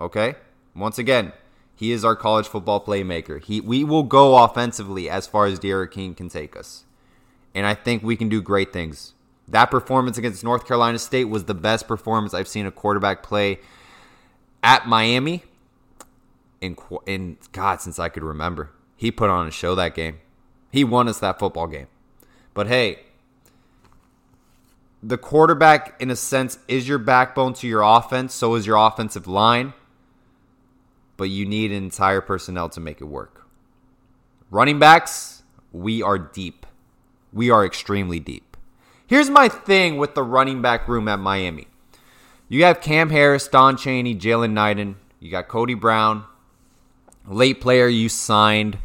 Okay? 0.00 0.34
Once 0.74 0.98
again, 0.98 1.32
he 1.76 1.92
is 1.92 2.04
our 2.04 2.16
college 2.16 2.48
football 2.48 2.84
playmaker. 2.84 3.40
He 3.42 3.60
we 3.60 3.84
will 3.84 4.02
go 4.02 4.42
offensively 4.42 5.08
as 5.08 5.28
far 5.28 5.46
as 5.46 5.60
D'Eriq 5.60 5.92
King 5.92 6.12
can 6.16 6.28
take 6.28 6.56
us. 6.56 6.84
And 7.54 7.66
I 7.66 7.74
think 7.74 8.02
we 8.02 8.16
can 8.16 8.28
do 8.28 8.42
great 8.42 8.72
things. 8.72 9.14
That 9.46 9.70
performance 9.70 10.18
against 10.18 10.42
North 10.42 10.66
Carolina 10.66 10.98
State 10.98 11.26
was 11.26 11.44
the 11.44 11.54
best 11.54 11.86
performance 11.86 12.34
I've 12.34 12.48
seen 12.48 12.66
a 12.66 12.72
quarterback 12.72 13.22
play 13.22 13.60
at 14.62 14.86
Miami 14.86 15.42
in 16.60 16.76
in 17.06 17.38
God 17.52 17.80
since 17.80 17.98
I 17.98 18.08
could 18.08 18.22
remember. 18.22 18.70
He 18.96 19.10
put 19.10 19.30
on 19.30 19.46
a 19.46 19.50
show 19.50 19.74
that 19.74 19.94
game. 19.94 20.18
He 20.70 20.84
won 20.84 21.08
us 21.08 21.18
that 21.20 21.38
football 21.38 21.66
game. 21.66 21.88
But 22.54 22.66
hey, 22.66 23.00
the 25.02 25.16
quarterback 25.16 26.00
in 26.00 26.10
a 26.10 26.16
sense 26.16 26.58
is 26.68 26.86
your 26.86 26.98
backbone 26.98 27.54
to 27.54 27.66
your 27.66 27.82
offense, 27.82 28.34
so 28.34 28.54
is 28.54 28.66
your 28.66 28.76
offensive 28.76 29.26
line. 29.26 29.72
But 31.16 31.30
you 31.30 31.46
need 31.46 31.70
an 31.70 31.82
entire 31.82 32.20
personnel 32.20 32.68
to 32.70 32.80
make 32.80 33.00
it 33.00 33.04
work. 33.04 33.46
Running 34.50 34.78
backs, 34.78 35.42
we 35.72 36.02
are 36.02 36.18
deep. 36.18 36.66
We 37.32 37.50
are 37.50 37.64
extremely 37.64 38.20
deep. 38.20 38.56
Here's 39.06 39.30
my 39.30 39.48
thing 39.48 39.96
with 39.96 40.14
the 40.14 40.22
running 40.22 40.60
back 40.62 40.88
room 40.88 41.08
at 41.08 41.18
Miami. 41.18 41.68
You 42.52 42.64
have 42.64 42.80
Cam 42.80 43.10
Harris, 43.10 43.46
Don 43.46 43.76
Chaney, 43.76 44.16
Jalen 44.16 44.50
Knighton. 44.50 44.96
You 45.20 45.30
got 45.30 45.46
Cody 45.46 45.74
Brown, 45.74 46.24
late 47.24 47.60
player 47.60 47.86
you 47.86 48.08
signed, 48.08 48.78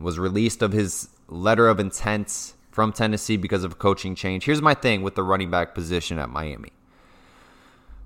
was 0.00 0.18
released 0.18 0.62
of 0.62 0.72
his 0.72 1.08
letter 1.28 1.68
of 1.68 1.78
intent 1.78 2.54
from 2.72 2.92
Tennessee 2.92 3.36
because 3.36 3.62
of 3.62 3.72
a 3.72 3.74
coaching 3.76 4.16
change. 4.16 4.46
Here's 4.46 4.60
my 4.60 4.74
thing 4.74 5.02
with 5.02 5.14
the 5.14 5.22
running 5.22 5.48
back 5.48 5.76
position 5.76 6.18
at 6.18 6.28
Miami. 6.28 6.72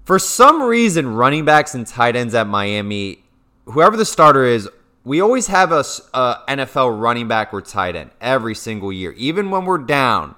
For 0.05 0.19
some 0.19 0.63
reason, 0.63 1.15
running 1.15 1.47
backs 1.47 1.75
and 1.75 1.87
tight 1.87 2.15
ends 2.15 2.35
at 2.35 2.47
Miami, 2.47 3.25
whoever 3.65 3.97
the 3.97 4.05
starter 4.05 4.45
is, 4.45 4.69
we 5.05 5.23
always 5.23 5.47
have 5.47 5.73
a, 5.73 5.85
a, 6.13 6.43
NFL 6.49 7.01
running 7.01 7.29
back 7.29 7.55
or 7.55 7.63
tight 7.63 7.97
end 7.97 8.11
every 8.21 8.55
single 8.55 8.93
year. 8.93 9.13
Even 9.13 9.51
when 9.51 9.65
we're 9.65 9.79
down, 9.79 10.35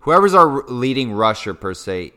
whoever's 0.00 0.32
our 0.32 0.62
leading 0.66 1.12
rusher 1.12 1.52
per 1.52 1.74
se, 1.74 2.14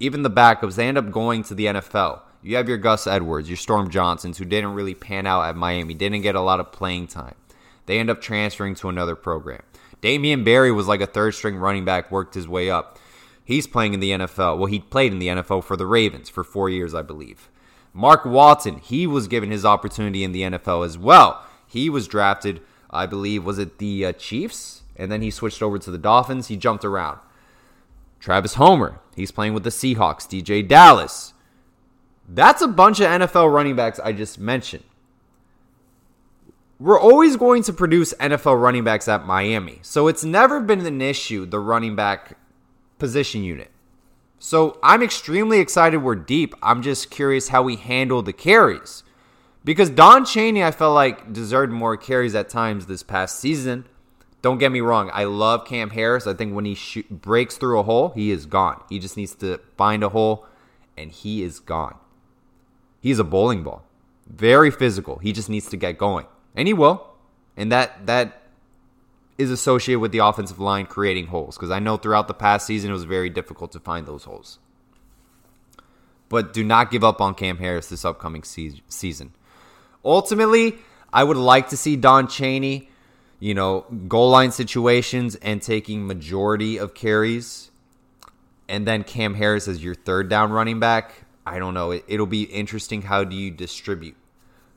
even 0.00 0.22
the 0.22 0.30
backups, 0.30 0.74
they 0.74 0.88
end 0.88 0.98
up 0.98 1.10
going 1.12 1.42
to 1.44 1.54
the 1.54 1.66
NFL. 1.66 2.20
You 2.42 2.56
have 2.56 2.68
your 2.68 2.78
Gus 2.78 3.06
Edwards, 3.06 3.48
your 3.48 3.58
Storm 3.58 3.90
Johnsons, 3.90 4.38
who 4.38 4.46
didn't 4.46 4.72
really 4.72 4.94
pan 4.94 5.26
out 5.26 5.42
at 5.42 5.56
Miami, 5.56 5.92
didn't 5.92 6.22
get 6.22 6.34
a 6.34 6.40
lot 6.40 6.58
of 6.58 6.72
playing 6.72 7.06
time. 7.06 7.34
They 7.84 7.98
end 7.98 8.08
up 8.08 8.22
transferring 8.22 8.74
to 8.76 8.88
another 8.88 9.14
program. 9.14 9.62
Damien 10.00 10.42
Berry 10.42 10.72
was 10.72 10.88
like 10.88 11.02
a 11.02 11.06
third 11.06 11.34
string 11.34 11.56
running 11.56 11.84
back, 11.84 12.10
worked 12.10 12.34
his 12.34 12.48
way 12.48 12.70
up. 12.70 12.98
He's 13.44 13.66
playing 13.66 13.92
in 13.92 14.00
the 14.00 14.12
NFL. 14.12 14.56
Well, 14.56 14.66
he 14.66 14.78
played 14.80 15.12
in 15.12 15.18
the 15.18 15.28
NFL 15.28 15.64
for 15.64 15.76
the 15.76 15.86
Ravens 15.86 16.30
for 16.30 16.44
four 16.44 16.70
years, 16.70 16.94
I 16.94 17.02
believe. 17.02 17.50
Mark 17.92 18.24
Walton, 18.24 18.78
he 18.78 19.06
was 19.06 19.28
given 19.28 19.50
his 19.50 19.64
opportunity 19.64 20.24
in 20.24 20.32
the 20.32 20.42
NFL 20.42 20.86
as 20.86 20.96
well. 20.96 21.44
He 21.66 21.90
was 21.90 22.08
drafted, 22.08 22.62
I 22.90 23.06
believe, 23.06 23.44
was 23.44 23.58
it 23.58 23.78
the 23.78 24.06
uh, 24.06 24.12
Chiefs? 24.12 24.82
And 24.96 25.10
then 25.10 25.20
he 25.20 25.30
switched 25.30 25.62
over 25.62 25.78
to 25.78 25.90
the 25.90 25.98
Dolphins. 25.98 26.48
He 26.48 26.56
jumped 26.56 26.84
around. 26.84 27.18
Travis 28.20 28.54
Homer, 28.54 29.00
he's 29.16 29.32
playing 29.32 29.54
with 29.54 29.64
the 29.64 29.70
Seahawks. 29.70 30.28
DJ 30.28 30.66
Dallas. 30.66 31.34
That's 32.28 32.62
a 32.62 32.68
bunch 32.68 33.00
of 33.00 33.06
NFL 33.06 33.52
running 33.52 33.74
backs 33.74 33.98
I 33.98 34.12
just 34.12 34.38
mentioned. 34.38 34.84
We're 36.78 37.00
always 37.00 37.36
going 37.36 37.62
to 37.64 37.72
produce 37.72 38.14
NFL 38.14 38.62
running 38.62 38.84
backs 38.84 39.08
at 39.08 39.26
Miami. 39.26 39.80
So 39.82 40.06
it's 40.06 40.24
never 40.24 40.60
been 40.60 40.86
an 40.86 41.00
issue, 41.00 41.44
the 41.44 41.58
running 41.58 41.96
back 41.96 42.38
position 42.98 43.42
unit. 43.42 43.70
So 44.38 44.78
I'm 44.82 45.02
extremely 45.02 45.58
excited 45.58 45.98
we're 45.98 46.14
deep. 46.14 46.54
I'm 46.62 46.82
just 46.82 47.10
curious 47.10 47.48
how 47.48 47.62
we 47.62 47.76
handle 47.76 48.22
the 48.22 48.32
carries. 48.32 49.02
Because 49.64 49.90
Don 49.90 50.24
Chaney, 50.24 50.64
I 50.64 50.70
felt 50.70 50.94
like, 50.94 51.32
deserved 51.32 51.72
more 51.72 51.96
carries 51.96 52.34
at 52.34 52.48
times 52.48 52.86
this 52.86 53.02
past 53.02 53.38
season. 53.38 53.84
Don't 54.42 54.58
get 54.58 54.72
me 54.72 54.80
wrong. 54.80 55.10
I 55.12 55.24
love 55.24 55.66
Cam 55.66 55.90
Harris. 55.90 56.26
I 56.26 56.34
think 56.34 56.54
when 56.54 56.64
he 56.64 57.02
breaks 57.10 57.56
through 57.56 57.78
a 57.78 57.82
hole, 57.82 58.10
he 58.10 58.30
is 58.30 58.46
gone. 58.46 58.82
He 58.88 58.98
just 58.98 59.16
needs 59.16 59.34
to 59.36 59.58
find 59.76 60.02
a 60.02 60.08
hole, 60.08 60.46
and 60.96 61.10
he 61.10 61.42
is 61.42 61.60
gone. 61.60 61.96
He's 63.00 63.18
a 63.18 63.24
bowling 63.24 63.62
ball. 63.62 63.84
Very 64.26 64.70
physical. 64.70 65.18
He 65.18 65.32
just 65.32 65.48
needs 65.48 65.68
to 65.70 65.76
get 65.76 65.98
going. 65.98 66.26
And 66.54 66.68
he 66.68 66.74
will. 66.74 67.06
And 67.56 67.70
that 67.72 68.06
that 68.06 68.40
is 69.40 69.50
associated 69.50 70.00
with 70.00 70.12
the 70.12 70.18
offensive 70.18 70.58
line 70.58 70.84
creating 70.84 71.28
holes 71.28 71.56
because 71.56 71.70
I 71.70 71.78
know 71.78 71.96
throughout 71.96 72.28
the 72.28 72.34
past 72.34 72.66
season 72.66 72.90
it 72.90 72.92
was 72.92 73.04
very 73.04 73.30
difficult 73.30 73.72
to 73.72 73.80
find 73.80 74.06
those 74.06 74.24
holes. 74.24 74.58
But 76.28 76.52
do 76.52 76.62
not 76.62 76.90
give 76.90 77.02
up 77.02 77.22
on 77.22 77.34
Cam 77.34 77.56
Harris 77.56 77.88
this 77.88 78.04
upcoming 78.04 78.42
se- 78.42 78.82
season. 78.88 79.32
Ultimately, 80.04 80.76
I 81.10 81.24
would 81.24 81.38
like 81.38 81.70
to 81.70 81.76
see 81.76 81.96
Don 81.96 82.28
Chaney, 82.28 82.89
you 83.40 83.54
know, 83.54 83.86
goal 84.06 84.30
line 84.30 84.52
situations 84.52 85.34
and 85.36 85.60
taking 85.60 86.06
majority 86.06 86.76
of 86.78 86.94
carries 86.94 87.70
and 88.70 88.86
then 88.86 89.02
Cam 89.02 89.34
Harris 89.34 89.66
as 89.66 89.82
your 89.82 89.96
third 89.96 90.28
down 90.28 90.52
running 90.52 90.78
back. 90.78 91.24
I 91.44 91.58
don't 91.58 91.74
know. 91.74 91.90
It, 91.90 92.04
will 92.08 92.26
be 92.26 92.44
interesting. 92.44 93.02
How 93.02 93.24
do 93.24 93.34
you 93.34 93.50
distribute 93.50 94.16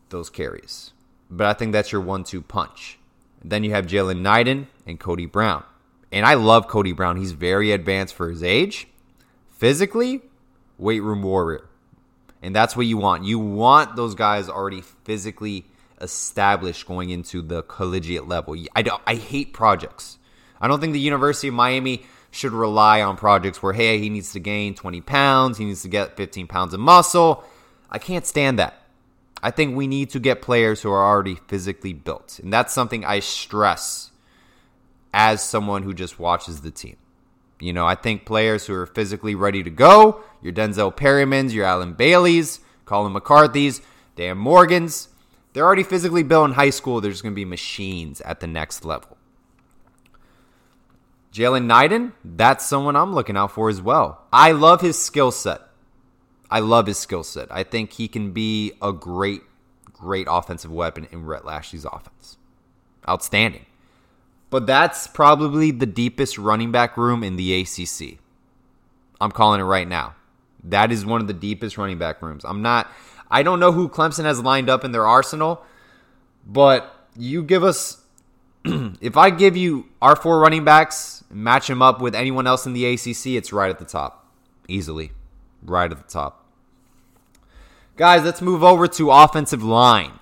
those 0.10 0.32
carries? 0.32 0.94
But 1.30 1.46
I 1.46 1.54
think 1.54 1.72
that's 1.72 1.92
your 1.92 2.02
one-two 2.02 2.42
punch. 2.42 2.98
Then 3.44 3.64
you 3.64 3.72
have 3.72 3.86
Jalen 3.86 4.22
Knighton 4.22 4.68
and 4.88 5.00
Cody 5.00 5.28
Brown. 5.28 5.64
And 6.12 6.26
I 6.26 6.34
love 6.34 6.68
Cody 6.68 6.92
Brown. 6.92 7.18
He's 7.18 7.34
very 7.34 7.72
advanced 7.72 8.16
for 8.16 8.30
his 8.30 8.42
age. 8.42 8.88
Physically, 9.52 10.22
weight 10.80 11.02
room 11.02 11.22
warrior. 11.22 11.70
And 12.42 12.56
that's 12.56 12.76
what 12.76 12.88
you 12.88 12.98
want. 12.98 13.26
You 13.26 13.38
want 13.38 13.96
those 13.96 14.16
guys 14.16 14.50
already 14.50 14.82
physically 14.82 15.66
established 16.04 16.86
going 16.86 17.10
into 17.10 17.42
the 17.42 17.64
collegiate 17.64 18.28
level. 18.28 18.56
I, 18.76 18.84
don't, 18.84 19.02
I 19.08 19.16
hate 19.16 19.54
projects. 19.54 20.20
I 20.62 20.68
don't 20.68 20.80
think 20.80 20.94
the 20.94 21.00
University 21.00 21.48
of 21.48 21.56
Miami 21.56 22.06
should 22.30 22.52
rely 22.52 23.02
on 23.02 23.18
projects 23.18 23.64
where, 23.64 23.74
hey, 23.74 24.00
he 24.00 24.10
needs 24.10 24.34
to 24.34 24.40
gain 24.40 24.76
20 24.76 25.02
pounds, 25.02 25.58
he 25.58 25.66
needs 25.66 25.82
to 25.84 25.88
get 25.88 26.18
15 26.18 26.48
pounds 26.48 26.74
of 26.74 26.80
muscle. 26.80 27.44
I 27.90 28.00
can't 28.00 28.26
stand 28.26 28.60
that. 28.60 28.84
I 29.42 29.52
think 29.52 29.76
we 29.76 29.88
need 29.88 30.10
to 30.12 30.20
get 30.20 30.42
players 30.42 30.82
who 30.82 30.92
are 30.92 31.06
already 31.06 31.36
physically 31.48 31.94
built. 31.94 32.40
And 32.40 32.52
that's 32.52 32.74
something 32.74 33.04
I 33.04 33.20
stress 33.20 34.12
as 35.14 35.44
someone 35.44 35.84
who 35.84 35.94
just 35.94 36.18
watches 36.18 36.62
the 36.62 36.72
team. 36.72 36.98
You 37.60 37.72
know, 37.72 37.86
I 37.86 37.96
think 37.96 38.26
players 38.26 38.66
who 38.66 38.74
are 38.74 38.86
physically 38.86 39.36
ready 39.36 39.64
to 39.64 39.70
go, 39.70 40.24
your 40.42 40.54
Denzel 40.54 40.96
Perrymans, 40.96 41.54
your 41.54 41.66
Allen 41.66 41.94
Baileys, 41.94 42.60
Colin 42.86 43.14
McCarthy's, 43.14 43.82
Dan 44.16 44.38
Morgan's, 44.38 45.10
they're 45.54 45.66
already 45.66 45.84
physically 45.84 46.24
built 46.24 46.50
in 46.50 46.56
high 46.56 46.72
school. 46.72 47.00
There's 47.00 47.22
going 47.22 47.34
to 47.34 47.36
be 47.36 47.46
machines 47.46 48.22
at 48.22 48.40
the 48.40 48.48
next 48.48 48.84
level. 48.84 49.18
Jalen 51.32 51.66
Knighton, 51.66 52.14
that's 52.24 52.66
someone 52.66 52.96
I'm 52.96 53.14
looking 53.14 53.38
out 53.38 53.52
for 53.52 53.70
as 53.70 53.82
well. 53.82 54.24
I 54.32 54.52
love 54.52 54.82
his 54.82 55.00
skill 55.00 55.32
set. 55.32 55.62
I 56.50 56.60
love 56.60 56.86
his 56.86 57.00
skill 57.00 57.24
set. 57.24 57.48
I 57.50 57.64
think 57.64 57.94
he 57.94 58.08
can 58.08 58.32
be 58.32 58.74
a 58.82 58.94
great, 58.94 59.42
great 59.92 60.28
offensive 60.30 60.72
weapon 60.72 61.08
in 61.12 61.26
Rhett 61.26 61.44
Lashlee's 61.44 61.86
offense. 61.86 62.38
Outstanding. 63.10 63.66
But 64.52 64.68
that's 64.68 65.08
probably 65.08 65.72
the 65.72 65.88
deepest 65.88 66.38
running 66.38 66.72
back 66.72 66.96
room 66.96 67.24
in 67.24 67.38
the 67.38 67.62
ACC. 67.62 68.20
I'm 69.20 69.32
calling 69.32 69.60
it 69.60 69.64
right 69.64 69.88
now. 69.88 70.14
That 70.66 70.92
is 70.92 71.04
one 71.04 71.22
of 71.22 71.28
the 71.28 71.34
deepest 71.34 71.80
running 71.80 71.98
back 71.98 72.22
rooms. 72.22 72.46
I'm 72.46 72.62
not, 72.62 72.92
I 73.34 73.42
don't 73.42 73.60
know 73.60 73.72
who 73.72 73.90
Clemson 73.90 74.26
has 74.26 74.40
lined 74.40 74.70
up 74.70 74.86
in 74.86 74.92
their 74.92 75.08
arsenal, 75.08 75.64
but 76.46 77.08
you 77.18 77.42
give 77.42 77.64
us 77.64 78.04
if 78.64 79.18
I 79.18 79.32
give 79.32 79.58
you 79.58 79.90
our 80.04 80.16
four 80.16 80.38
running 80.40 80.64
backs, 80.64 81.24
match 81.32 81.66
them 81.66 81.82
up 81.82 82.00
with 82.00 82.14
anyone 82.14 82.46
else 82.46 82.68
in 82.68 82.74
the 82.74 82.86
ACC, 82.86 83.26
it's 83.26 83.52
right 83.52 83.72
at 83.72 83.80
the 83.80 83.86
top. 83.86 84.30
Easily. 84.68 85.14
Right 85.64 85.92
at 85.92 85.98
the 85.98 86.08
top. 86.08 86.46
Guys, 87.96 88.24
let's 88.24 88.40
move 88.40 88.64
over 88.64 88.88
to 88.88 89.10
offensive 89.10 89.64
line. 89.64 90.20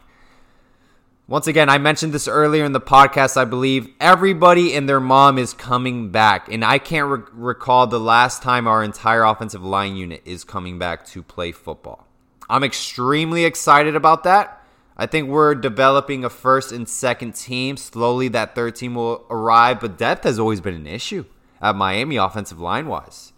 Once 1.27 1.47
again, 1.47 1.67
I 1.67 1.79
mentioned 1.79 2.13
this 2.13 2.29
earlier 2.29 2.63
in 2.63 2.71
the 2.71 2.79
podcast, 2.79 3.35
I 3.35 3.43
believe. 3.43 3.89
Everybody 3.99 4.73
and 4.73 4.87
their 4.87 5.01
mom 5.01 5.37
is 5.37 5.53
coming 5.53 6.11
back. 6.11 6.49
And 6.49 6.63
I 6.63 6.77
can't 6.77 7.07
re- 7.09 7.29
recall 7.33 7.87
the 7.87 7.99
last 7.99 8.41
time 8.41 8.67
our 8.67 8.81
entire 8.81 9.23
offensive 9.23 9.63
line 9.63 9.97
unit 9.97 10.21
is 10.23 10.45
coming 10.45 10.79
back 10.79 11.05
to 11.07 11.21
play 11.21 11.51
football. 11.51 12.07
I'm 12.51 12.65
extremely 12.65 13.45
excited 13.45 13.95
about 13.95 14.25
that. 14.25 14.61
I 14.97 15.05
think 15.05 15.29
we're 15.29 15.55
developing 15.55 16.25
a 16.25 16.29
first 16.29 16.73
and 16.73 16.87
second 16.87 17.33
team. 17.33 17.77
Slowly, 17.77 18.27
that 18.27 18.55
third 18.55 18.75
team 18.75 18.95
will 18.95 19.25
arrive, 19.29 19.79
but 19.79 19.97
depth 19.97 20.25
has 20.25 20.37
always 20.37 20.59
been 20.59 20.75
an 20.75 20.85
issue 20.85 21.23
at 21.61 21.77
Miami, 21.77 22.17
offensive 22.17 22.59
line 22.59 22.87
wise. 22.87 23.31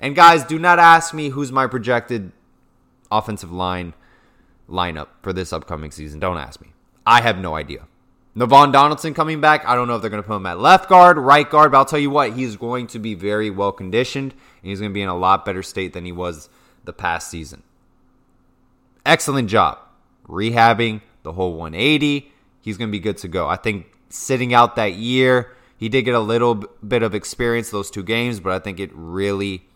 And 0.00 0.16
guys, 0.16 0.44
do 0.44 0.58
not 0.58 0.78
ask 0.78 1.12
me 1.12 1.28
who's 1.28 1.52
my 1.52 1.66
projected 1.66 2.32
offensive 3.12 3.52
line 3.52 3.92
lineup 4.66 5.08
for 5.20 5.34
this 5.34 5.52
upcoming 5.52 5.90
season. 5.90 6.18
Don't 6.18 6.38
ask 6.38 6.58
me. 6.62 6.68
I 7.06 7.20
have 7.20 7.38
no 7.38 7.54
idea. 7.54 7.86
Navaughn 8.34 8.72
Donaldson 8.72 9.12
coming 9.12 9.42
back. 9.42 9.66
I 9.68 9.74
don't 9.74 9.88
know 9.88 9.96
if 9.96 10.00
they're 10.00 10.10
going 10.10 10.22
to 10.22 10.26
put 10.26 10.36
him 10.36 10.46
at 10.46 10.58
left 10.58 10.88
guard, 10.88 11.18
right 11.18 11.48
guard, 11.48 11.70
but 11.70 11.78
I'll 11.78 11.84
tell 11.84 11.98
you 11.98 12.08
what, 12.08 12.32
he's 12.32 12.56
going 12.56 12.86
to 12.88 12.98
be 12.98 13.14
very 13.14 13.50
well 13.50 13.72
conditioned 13.72 14.32
and 14.32 14.70
he's 14.70 14.80
going 14.80 14.90
to 14.90 14.94
be 14.94 15.02
in 15.02 15.10
a 15.10 15.16
lot 15.16 15.44
better 15.44 15.62
state 15.62 15.92
than 15.92 16.06
he 16.06 16.12
was 16.12 16.48
the 16.84 16.94
past 16.94 17.28
season. 17.30 17.62
Excellent 19.06 19.48
job 19.48 19.78
rehabbing 20.26 21.02
the 21.22 21.32
whole 21.32 21.54
180. 21.54 22.30
He's 22.60 22.76
going 22.76 22.88
to 22.88 22.92
be 22.92 23.00
good 23.00 23.18
to 23.18 23.28
go. 23.28 23.46
I 23.48 23.56
think 23.56 23.86
sitting 24.08 24.54
out 24.54 24.76
that 24.76 24.94
year, 24.94 25.52
he 25.76 25.88
did 25.88 26.02
get 26.02 26.14
a 26.14 26.20
little 26.20 26.54
bit 26.54 27.02
of 27.02 27.14
experience 27.14 27.70
those 27.70 27.90
two 27.90 28.02
games, 28.02 28.40
but 28.40 28.52
I 28.52 28.58
think 28.58 28.80
it 28.80 28.90
really 28.94 29.66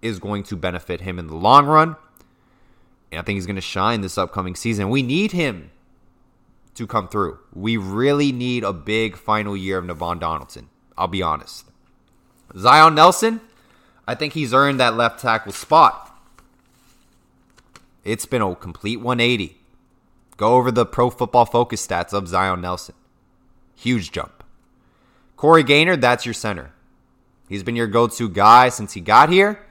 is 0.00 0.18
going 0.18 0.42
to 0.44 0.56
benefit 0.56 1.02
him 1.02 1.18
in 1.18 1.28
the 1.28 1.36
long 1.36 1.66
run. 1.66 1.96
And 3.12 3.20
I 3.20 3.22
think 3.22 3.36
he's 3.36 3.46
going 3.46 3.56
to 3.56 3.62
shine 3.62 4.00
this 4.00 4.18
upcoming 4.18 4.56
season. 4.56 4.90
We 4.90 5.02
need 5.02 5.32
him 5.32 5.70
to 6.74 6.86
come 6.86 7.08
through. 7.08 7.38
We 7.52 7.76
really 7.76 8.32
need 8.32 8.64
a 8.64 8.72
big 8.72 9.16
final 9.16 9.56
year 9.56 9.78
of 9.78 9.84
Navaughn 9.84 10.18
Donaldson. 10.18 10.68
I'll 10.96 11.08
be 11.08 11.22
honest. 11.22 11.66
Zion 12.56 12.94
Nelson, 12.94 13.40
I 14.08 14.14
think 14.14 14.32
he's 14.32 14.52
earned 14.52 14.80
that 14.80 14.96
left 14.96 15.20
tackle 15.20 15.52
spot. 15.52 16.11
It's 18.04 18.26
been 18.26 18.42
a 18.42 18.54
complete 18.54 19.00
180. 19.00 19.58
Go 20.36 20.54
over 20.54 20.70
the 20.70 20.86
pro 20.86 21.10
football 21.10 21.44
focus 21.44 21.86
stats 21.86 22.12
of 22.12 22.28
Zion 22.28 22.60
Nelson. 22.60 22.94
Huge 23.76 24.10
jump. 24.10 24.42
Corey 25.36 25.62
Gaynor, 25.62 25.96
that's 25.96 26.24
your 26.24 26.34
center. 26.34 26.72
He's 27.48 27.62
been 27.62 27.76
your 27.76 27.86
go 27.86 28.08
to 28.08 28.28
guy 28.28 28.68
since 28.68 28.92
he 28.92 29.00
got 29.00 29.28
here. 29.28 29.64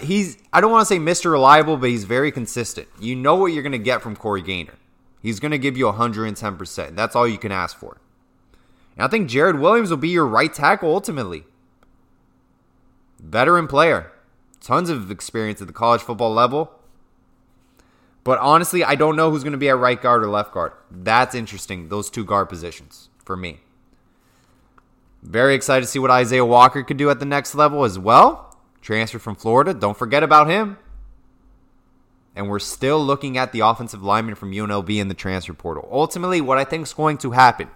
He's, 0.00 0.38
I 0.52 0.60
don't 0.60 0.72
want 0.72 0.86
to 0.86 0.94
say 0.94 0.98
Mr. 0.98 1.30
Reliable, 1.30 1.76
but 1.76 1.90
he's 1.90 2.04
very 2.04 2.32
consistent. 2.32 2.88
You 3.00 3.14
know 3.14 3.36
what 3.36 3.46
you're 3.52 3.62
going 3.62 3.72
to 3.72 3.78
get 3.78 4.02
from 4.02 4.16
Corey 4.16 4.42
Gaynor. 4.42 4.74
He's 5.22 5.40
going 5.40 5.52
to 5.52 5.58
give 5.58 5.76
you 5.76 5.86
110%. 5.86 6.96
That's 6.96 7.14
all 7.14 7.28
you 7.28 7.38
can 7.38 7.52
ask 7.52 7.78
for. 7.78 7.98
And 8.96 9.04
I 9.04 9.08
think 9.08 9.30
Jarrid 9.30 9.60
Williams 9.60 9.90
will 9.90 9.96
be 9.96 10.08
your 10.08 10.26
right 10.26 10.52
tackle 10.52 10.92
ultimately. 10.92 11.44
Veteran 13.18 13.66
player. 13.66 14.12
Tons 14.64 14.88
of 14.88 15.10
experience 15.10 15.60
at 15.60 15.66
the 15.66 15.74
college 15.74 16.00
football 16.00 16.32
level. 16.32 16.72
But 18.24 18.38
honestly, 18.38 18.82
I 18.82 18.94
don't 18.94 19.14
know 19.14 19.30
who's 19.30 19.44
going 19.44 19.52
to 19.52 19.58
be 19.58 19.68
at 19.68 19.76
right 19.76 20.00
guard 20.00 20.24
or 20.24 20.28
left 20.28 20.52
guard. 20.52 20.72
That's 20.90 21.34
interesting, 21.34 21.90
those 21.90 22.08
two 22.08 22.24
guard 22.24 22.48
positions 22.48 23.10
for 23.22 23.36
me. 23.36 23.60
Very 25.22 25.54
excited 25.54 25.82
to 25.82 25.86
see 25.86 25.98
what 25.98 26.10
Isaiah 26.10 26.46
Walker 26.46 26.82
could 26.82 26.96
do 26.96 27.10
at 27.10 27.18
the 27.18 27.26
next 27.26 27.54
level 27.54 27.84
as 27.84 27.98
well. 27.98 28.58
Transfer 28.80 29.18
from 29.18 29.34
Florida. 29.34 29.74
Don't 29.74 29.98
forget 29.98 30.22
about 30.22 30.48
him. 30.48 30.78
And 32.34 32.48
we're 32.48 32.58
still 32.58 33.04
looking 33.04 33.36
at 33.36 33.52
the 33.52 33.60
offensive 33.60 34.02
lineman 34.02 34.34
from 34.34 34.52
UNLV 34.52 34.98
in 34.98 35.08
the 35.08 35.14
transfer 35.14 35.52
portal. 35.52 35.86
Ultimately, 35.92 36.40
what 36.40 36.56
I 36.56 36.64
think 36.64 36.86
is 36.86 36.94
going 36.94 37.18
to 37.18 37.32
happen 37.32 37.68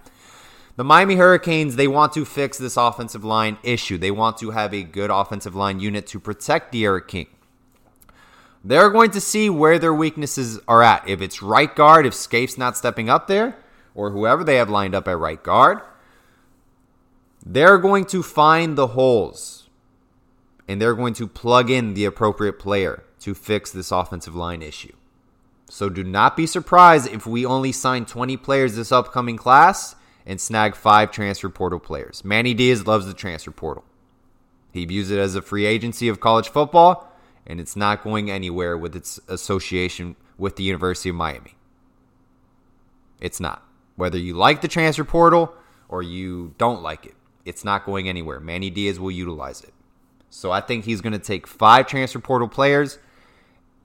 the 0.78 0.84
Miami 0.84 1.16
Hurricanes, 1.16 1.74
they 1.74 1.88
want 1.88 2.12
to 2.12 2.24
fix 2.24 2.56
this 2.56 2.76
offensive 2.76 3.24
line 3.24 3.58
issue. 3.64 3.98
They 3.98 4.12
want 4.12 4.38
to 4.38 4.52
have 4.52 4.72
a 4.72 4.84
good 4.84 5.10
offensive 5.10 5.56
line 5.56 5.80
unit 5.80 6.06
to 6.06 6.20
protect 6.20 6.70
D'Eriq 6.70 7.08
King. 7.08 7.26
They're 8.62 8.88
going 8.88 9.10
to 9.10 9.20
see 9.20 9.50
where 9.50 9.80
their 9.80 9.92
weaknesses 9.92 10.60
are 10.68 10.84
at. 10.84 11.08
If 11.08 11.20
it's 11.20 11.42
right 11.42 11.74
guard, 11.74 12.06
if 12.06 12.14
Scapes 12.14 12.56
not 12.56 12.76
stepping 12.76 13.10
up 13.10 13.26
there, 13.26 13.56
or 13.92 14.12
whoever 14.12 14.44
they 14.44 14.54
have 14.54 14.70
lined 14.70 14.94
up 14.94 15.08
at 15.08 15.18
right 15.18 15.42
guard, 15.42 15.80
they're 17.44 17.78
going 17.78 18.04
to 18.04 18.22
find 18.22 18.78
the 18.78 18.88
holes 18.88 19.68
and 20.68 20.80
they're 20.80 20.94
going 20.94 21.14
to 21.14 21.26
plug 21.26 21.70
in 21.70 21.94
the 21.94 22.04
appropriate 22.04 22.60
player 22.60 23.02
to 23.18 23.34
fix 23.34 23.72
this 23.72 23.90
offensive 23.90 24.36
line 24.36 24.62
issue. 24.62 24.94
So 25.68 25.88
do 25.88 26.04
not 26.04 26.36
be 26.36 26.46
surprised 26.46 27.12
if 27.12 27.26
we 27.26 27.44
only 27.44 27.72
sign 27.72 28.06
20 28.06 28.36
players 28.36 28.76
this 28.76 28.92
upcoming 28.92 29.36
class 29.36 29.96
and 30.28 30.38
snag 30.38 30.76
five 30.76 31.10
transfer 31.10 31.48
portal 31.48 31.80
players. 31.80 32.22
Manny 32.22 32.52
Diaz 32.52 32.86
loves 32.86 33.06
the 33.06 33.14
transfer 33.14 33.50
portal. 33.50 33.82
He 34.70 34.84
views 34.84 35.10
it 35.10 35.18
as 35.18 35.34
a 35.34 35.42
free 35.42 35.64
agency 35.64 36.06
of 36.06 36.20
college 36.20 36.50
football, 36.50 37.10
and 37.46 37.58
it's 37.58 37.74
not 37.74 38.04
going 38.04 38.30
anywhere 38.30 38.76
with 38.76 38.94
its 38.94 39.18
association 39.26 40.14
with 40.36 40.56
the 40.56 40.62
University 40.62 41.08
of 41.08 41.16
Miami. 41.16 41.54
It's 43.20 43.40
not. 43.40 43.64
Whether 43.96 44.18
you 44.18 44.34
like 44.34 44.60
the 44.60 44.68
transfer 44.68 45.02
portal 45.02 45.54
or 45.88 46.02
you 46.02 46.54
don't 46.58 46.82
like 46.82 47.06
it, 47.06 47.14
it's 47.46 47.64
not 47.64 47.86
going 47.86 48.06
anywhere. 48.06 48.38
Manny 48.38 48.68
Diaz 48.68 49.00
will 49.00 49.10
utilize 49.10 49.62
it. 49.62 49.72
So 50.28 50.52
I 50.52 50.60
think 50.60 50.84
he's 50.84 51.00
going 51.00 51.14
to 51.14 51.18
take 51.18 51.46
five 51.46 51.86
transfer 51.86 52.18
portal 52.18 52.48
players 52.48 52.98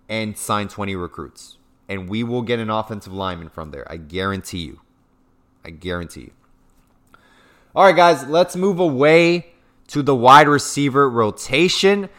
and 0.09 0.37
sign 0.37 0.67
20 0.67 0.93
recruits. 0.97 1.57
And 1.87 2.09
we 2.09 2.21
will 2.23 2.41
get 2.41 2.59
an 2.59 2.69
offensive 2.69 3.13
lineman 3.13 3.47
from 3.47 3.71
there. 3.71 3.89
I 3.89 3.95
guarantee 3.95 4.65
you. 4.65 4.81
I 5.65 5.69
guarantee 5.69 6.21
you. 6.21 6.31
All 7.75 7.85
right, 7.85 7.95
guys, 7.95 8.25
let's 8.25 8.55
move 8.55 8.79
away 8.79 9.47
to 9.87 10.01
the 10.01 10.15
wide 10.15 10.47
receiver 10.47 11.09
rotation. 11.09 12.09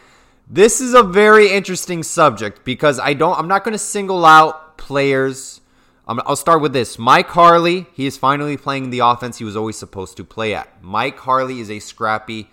This 0.47 0.81
is 0.81 0.93
a 0.93 1.03
very 1.03 1.51
interesting 1.51 2.03
subject 2.03 2.63
because 2.63 2.99
I 2.99 3.13
don't 3.13 3.37
I'm 3.37 3.47
not 3.47 3.63
going 3.63 3.73
to 3.73 3.79
single 3.79 4.25
out 4.25 4.77
players. 4.77 5.61
I'll 6.07 6.35
start 6.35 6.61
with 6.61 6.73
this. 6.73 6.99
Mike 6.99 7.29
Harley, 7.29 7.87
he 7.93 8.05
is 8.05 8.15
finally 8.15 8.57
playing 8.57 8.91
the 8.91 8.99
offense 8.99 9.39
he 9.39 9.43
was 9.43 9.55
always 9.55 9.75
supposed 9.75 10.17
to 10.17 10.23
play 10.23 10.53
at. 10.53 10.83
Mike 10.83 11.17
Harley 11.17 11.59
is 11.59 11.71
a 11.71 11.79
scrappy 11.79 12.49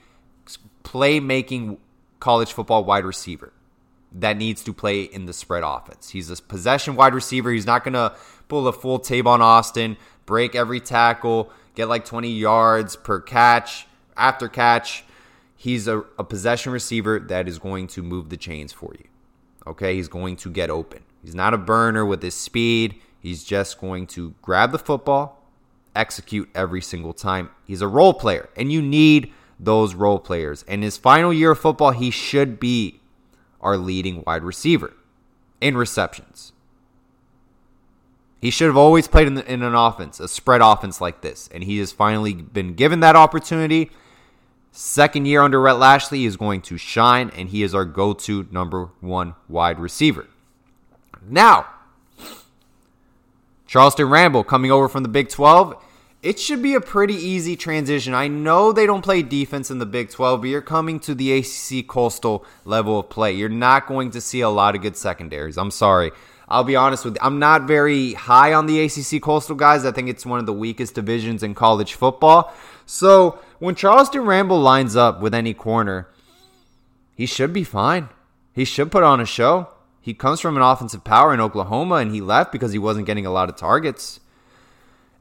playmaking 0.85 1.77
college 2.19 2.53
football 2.53 2.85
wide 2.85 3.05
receiver 3.05 3.53
that 4.11 4.37
needs 4.37 4.63
to 4.65 4.73
play 4.73 5.03
in 5.03 5.27
the 5.27 5.33
spread 5.33 5.63
offense. 5.65 6.11
He's 6.11 6.31
a 6.31 6.43
possession 6.43 6.97
wide 6.97 7.15
receiver. 7.15 7.51
He's 7.51 7.67
not 7.67 7.85
going 7.85 7.95
to 7.95 8.15
pull 8.49 8.69
a 8.69 8.73
full 8.73 9.01
Tavon 9.01 9.41
Austin, 9.41 9.97
break 10.27 10.55
every 10.55 10.81
tackle, 10.81 11.51
get 11.75 11.89
like 11.89 12.05
20 12.05 12.31
yards 12.31 12.97
per 12.97 13.21
catch, 13.21 13.87
after 14.17 14.49
catch. 14.49 15.05
He's 15.57 15.87
a, 15.87 15.99
a 16.19 16.25
possession 16.25 16.73
receiver 16.73 17.21
that 17.21 17.49
is 17.49 17.59
going 17.59 17.87
to 17.89 18.03
move 18.03 18.29
the 18.29 18.37
chains 18.37 18.73
for 18.73 18.95
you. 18.99 19.07
Okay, 19.67 19.95
he's 19.95 20.09
going 20.09 20.37
to 20.37 20.51
get 20.51 20.71
open. 20.71 21.03
He's 21.23 21.35
not 21.35 21.55
a 21.55 21.59
burner 21.59 22.05
with 22.05 22.23
his 22.23 22.35
speed. 22.35 22.97
He's 23.21 23.45
just 23.45 23.81
going 23.81 24.09
to 24.09 24.35
grab 24.43 24.73
the 24.73 24.79
football, 24.79 25.47
execute 25.95 26.51
every 26.55 26.83
single 26.83 27.13
time. 27.13 27.51
He's 27.65 27.81
a 27.81 27.87
role 27.87 28.13
player, 28.13 28.49
and 28.57 28.73
you 28.73 28.83
need 28.83 29.33
those 29.61 29.95
role 29.95 30.19
players. 30.19 30.65
In 30.65 30.83
his 30.83 30.97
final 30.97 31.33
year 31.33 31.53
of 31.53 31.61
football, 31.61 31.93
he 31.93 32.11
should 32.11 32.59
be 32.59 33.01
our 33.61 33.77
leading 33.77 34.25
wide 34.27 34.43
receiver 34.43 34.93
in 35.61 35.77
receptions. 35.77 36.52
He 38.43 38.51
should 38.51 38.67
have 38.67 38.77
always 38.77 39.09
played 39.09 39.29
in, 39.29 39.39
in, 39.39 39.63
an 39.63 39.75
offense, 39.77 40.21
a 40.21 40.27
spread 40.29 40.61
offense 40.61 41.01
like 41.01 41.23
this, 41.23 41.49
and 41.55 41.63
he 41.63 41.79
has 41.79 41.93
finally 41.93 42.35
been 42.35 42.75
given 42.75 43.01
that 43.01 43.17
opportunity. 43.17 43.91
Second 44.73 45.27
year 45.27 45.41
under 45.41 45.61
Rhett 45.61 45.79
Lashlee, 45.79 46.19
he 46.19 46.27
is 46.27 46.37
going 46.37 46.61
to 46.63 46.77
shine, 46.77 47.31
and 47.37 47.49
he 47.49 47.63
is 47.63 47.73
our 47.73 47.85
go 47.85 48.13
to 48.13 48.49
number 48.51 48.91
one 49.01 49.37
wide 49.49 49.79
receiver. 49.79 50.27
Now, 51.25 51.69
Charleston 53.69 54.11
Rambo 54.11 54.43
coming 54.43 54.73
over 54.73 54.89
from 54.89 55.05
the 55.05 55.09
Big 55.09 55.29
12 55.29 55.81
it 56.23 56.39
should 56.39 56.63
be 56.63 56.75
a 56.75 56.81
pretty 56.81 57.15
easy 57.15 57.57
transition. 57.57 58.15
I 58.15 58.29
know 58.29 58.71
they 58.71 58.87
don't 58.87 59.03
play 59.03 59.23
defense 59.23 59.73
in 59.73 59.79
the 59.79 59.87
Big 59.87 60.09
12, 60.09 60.43
but 60.43 60.49
you're 60.49 60.63
coming 60.63 61.01
to 61.01 61.17
the 61.17 61.33
ACC 61.33 61.87
Coastal 61.87 62.45
level 62.65 63.01
of 63.01 63.11
play. 63.11 63.33
You're 63.33 63.49
not 63.49 63.89
going 63.89 64.13
to 64.13 64.21
see 64.21 64.41
a 64.41 64.49
lot 64.49 64.77
of 64.77 64.83
good 64.83 64.97
secondaries. 64.97 65.59
I'm 65.59 65.73
sorry. 65.73 66.13
I'll 66.53 66.65
be 66.65 66.77
honest 66.77 67.05
with 67.07 67.15
you. 67.15 67.21
I'm 67.23 67.39
not 67.39 67.63
very 67.63 68.13
high 68.13 68.53
on 68.53 68.67
the 68.67 68.83
ACC 68.83 69.23
Coastal 69.23 69.57
guys. 69.57 69.87
I 69.87 69.91
think 69.91 70.11
it's 70.11 70.27
one 70.27 70.39
of 70.39 70.45
the 70.45 70.53
weakest 70.53 70.95
divisions 70.95 71.43
in 71.43 71.55
college 71.55 71.95
football. 71.95 72.53
So 72.85 73.39
when 73.59 73.75
Charleston 73.75 74.21
Rambo 74.21 74.57
lines 74.57 74.95
up 74.95 75.23
with 75.23 75.33
any 75.33 75.55
corner, 75.55 76.09
he 77.17 77.25
should 77.25 77.55
be 77.55 77.65
fine. 77.65 78.11
He 78.53 78.67
should 78.67 78.93
put 78.93 79.03
on 79.03 79.19
a 79.19 79.25
show. 79.25 79.69
He 80.03 80.13
comes 80.13 80.41
from 80.41 80.57
an 80.57 80.63
offensive 80.63 81.05
power 81.05 81.33
in 81.33 81.41
Oklahoma, 81.41 81.95
and 81.97 82.13
he 82.13 82.21
left 82.21 82.53
because 82.53 82.73
he 82.73 82.79
wasn't 82.79 83.07
getting 83.07 83.25
a 83.25 83.31
lot 83.31 83.49
of 83.49 83.57
targets. 83.57 84.21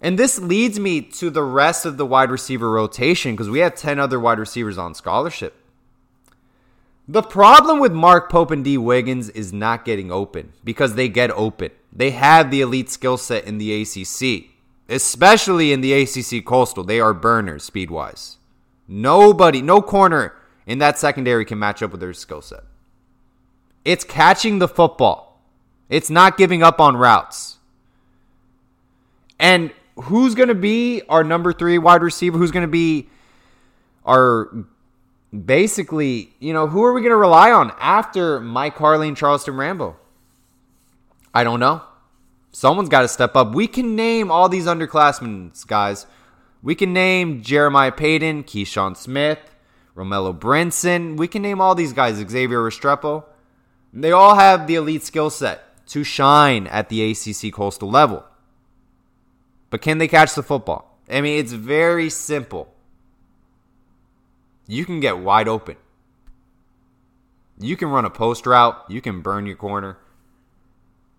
And 0.02 0.20
this 0.20 0.38
leads 0.38 0.80
me 0.80 1.00
to 1.02 1.30
the 1.30 1.44
rest 1.44 1.86
of 1.86 1.96
the 1.96 2.06
wide 2.06 2.32
receiver 2.32 2.70
rotation 2.70 3.34
because 3.34 3.50
we 3.50 3.60
have 3.60 3.76
10 3.76 4.00
other 4.00 4.20
wide 4.20 4.40
receivers 4.40 4.78
on 4.78 4.96
scholarship. 4.96 5.61
The 7.12 7.22
problem 7.22 7.82
with 7.82 7.92
Mark 7.92 8.32
Pope 8.32 8.52
and 8.52 8.64
D. 8.64 8.78
Wiggins 8.78 9.28
is 9.28 9.52
not 9.52 9.84
getting 9.84 10.14
open 10.14 10.54
because 10.64 10.96
they 10.96 11.10
get 11.10 11.30
open. 11.32 11.72
They 11.92 12.12
have 12.12 12.50
the 12.50 12.62
elite 12.62 12.90
skill 12.90 13.18
set 13.18 13.44
in 13.44 13.58
the 13.58 13.82
ACC, 13.82 14.52
especially 14.88 15.74
in 15.74 15.82
the 15.82 15.92
ACC 15.92 16.46
Coastal. 16.46 16.86
They 16.86 17.02
are 17.02 17.14
burners 17.14 17.66
speed 17.66 17.92
wise. 17.92 18.38
Nobody, 18.88 19.62
no 19.62 19.82
corner 19.82 20.36
in 20.66 20.78
that 20.78 20.98
secondary 20.98 21.44
can 21.44 21.60
match 21.60 21.84
up 21.84 21.92
with 21.92 22.00
their 22.00 22.14
skill 22.14 22.42
set. 22.42 22.64
It's 23.84 24.06
catching 24.06 24.60
the 24.60 24.70
football, 24.70 25.42
it's 25.90 26.10
not 26.10 26.38
giving 26.38 26.64
up 26.64 26.80
on 26.80 26.96
routes. 26.96 27.58
And 29.38 29.74
who's 30.04 30.34
going 30.34 30.48
to 30.48 30.56
be 30.56 31.02
our 31.10 31.26
number 31.26 31.52
three 31.52 31.78
wide 31.78 32.04
receiver? 32.04 32.38
Who's 32.38 32.52
going 32.52 32.66
to 32.66 32.72
be 32.72 33.10
our 34.06 34.50
basically, 35.34 36.34
you 36.40 36.54
know, 36.54 36.68
who 36.68 36.84
are 36.84 36.94
we 36.94 37.02
going 37.02 37.12
to 37.12 37.18
rely 37.18 37.52
on 37.52 37.72
after 37.80 38.40
Mike 38.40 38.76
Harley 38.76 39.08
and 39.08 39.18
Charleston 39.18 39.56
Rambo? 39.56 39.96
I 41.34 41.44
don't 41.44 41.60
know. 41.60 41.82
Someone's 42.52 42.90
got 42.90 43.02
to 43.02 43.08
step 43.08 43.36
up. 43.36 43.56
We 43.56 43.68
can 43.68 43.96
name 43.96 44.30
all 44.30 44.50
these 44.50 44.66
underclassmen, 44.66 45.66
guys. 45.68 46.06
We 46.62 46.76
can 46.76 46.92
name 46.94 47.42
Jeremiah 47.42 47.92
Payton, 47.92 48.44
Keyshawn 48.44 48.98
Smith, 48.98 49.40
Romello 49.96 50.38
Brinson. 50.38 51.18
We 51.18 51.28
can 51.28 51.42
name 51.42 51.62
all 51.62 51.76
these 51.76 51.94
guys, 51.94 52.18
Xavier 52.18 52.60
Restrepo. 52.60 53.24
They 53.94 54.12
all 54.12 54.36
have 54.36 54.68
the 54.68 54.76
elite 54.76 55.04
skill 55.04 55.30
set 55.30 55.86
to 55.88 56.04
shine 56.04 56.68
at 56.68 56.90
the 56.90 57.12
ACC 57.12 57.54
coastal 57.54 57.90
level. 57.90 58.26
But 59.70 59.82
can 59.82 59.98
they 59.98 60.08
catch 60.08 60.36
the 60.36 60.44
football? 60.44 61.00
I 61.10 61.22
mean, 61.22 61.40
it's 61.40 61.54
very 61.54 62.10
simple. 62.10 62.74
You 64.72 64.86
can 64.86 65.02
get 65.02 65.20
wide 65.20 65.50
open. 65.50 65.76
You 67.60 67.76
can 67.76 67.90
run 67.90 68.06
a 68.06 68.10
post 68.10 68.46
route. 68.46 68.82
You 68.88 69.02
can 69.02 69.20
burn 69.20 69.46
your 69.46 69.58
corner. 69.58 69.98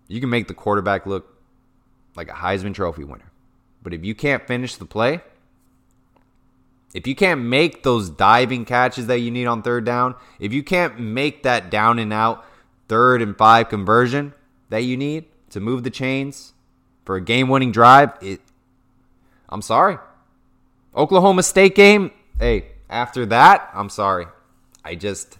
You 0.07 0.19
can 0.19 0.31
make 0.31 0.47
the 0.47 0.55
quarterback 0.55 1.05
look 1.05 1.37
like 2.15 2.29
a 2.29 2.33
Heisman 2.33 2.73
Trophy 2.73 3.03
winner. 3.03 3.31
But 3.83 3.93
if 3.93 4.03
you 4.03 4.15
can't 4.15 4.47
finish 4.47 4.75
the 4.75 4.85
play, 4.85 5.21
if 6.95 7.05
you 7.05 7.13
can't 7.13 7.41
make 7.41 7.83
those 7.83 8.09
diving 8.09 8.65
catches 8.65 9.05
that 9.05 9.19
you 9.19 9.29
need 9.29 9.45
on 9.45 9.61
third 9.61 9.85
down, 9.85 10.15
if 10.39 10.51
you 10.51 10.63
can't 10.63 10.99
make 10.99 11.43
that 11.43 11.69
down 11.69 11.99
and 11.99 12.11
out 12.11 12.43
third 12.87 13.21
and 13.21 13.37
five 13.37 13.69
conversion 13.69 14.33
that 14.69 14.79
you 14.79 14.97
need 14.97 15.25
to 15.51 15.59
move 15.59 15.83
the 15.83 15.91
chains 15.91 16.53
for 17.05 17.17
a 17.17 17.21
game 17.21 17.49
winning 17.49 17.71
drive, 17.71 18.13
it 18.19 18.41
I'm 19.47 19.61
sorry. 19.61 19.99
Oklahoma 20.95 21.43
State 21.43 21.75
game, 21.75 22.09
hey, 22.39 22.72
after 22.93 23.25
that, 23.25 23.69
I'm 23.73 23.89
sorry. 23.89 24.27
I 24.85 24.95
just 24.95 25.39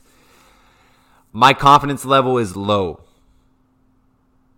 my 1.32 1.54
confidence 1.54 2.04
level 2.04 2.38
is 2.38 2.56
low. 2.56 3.02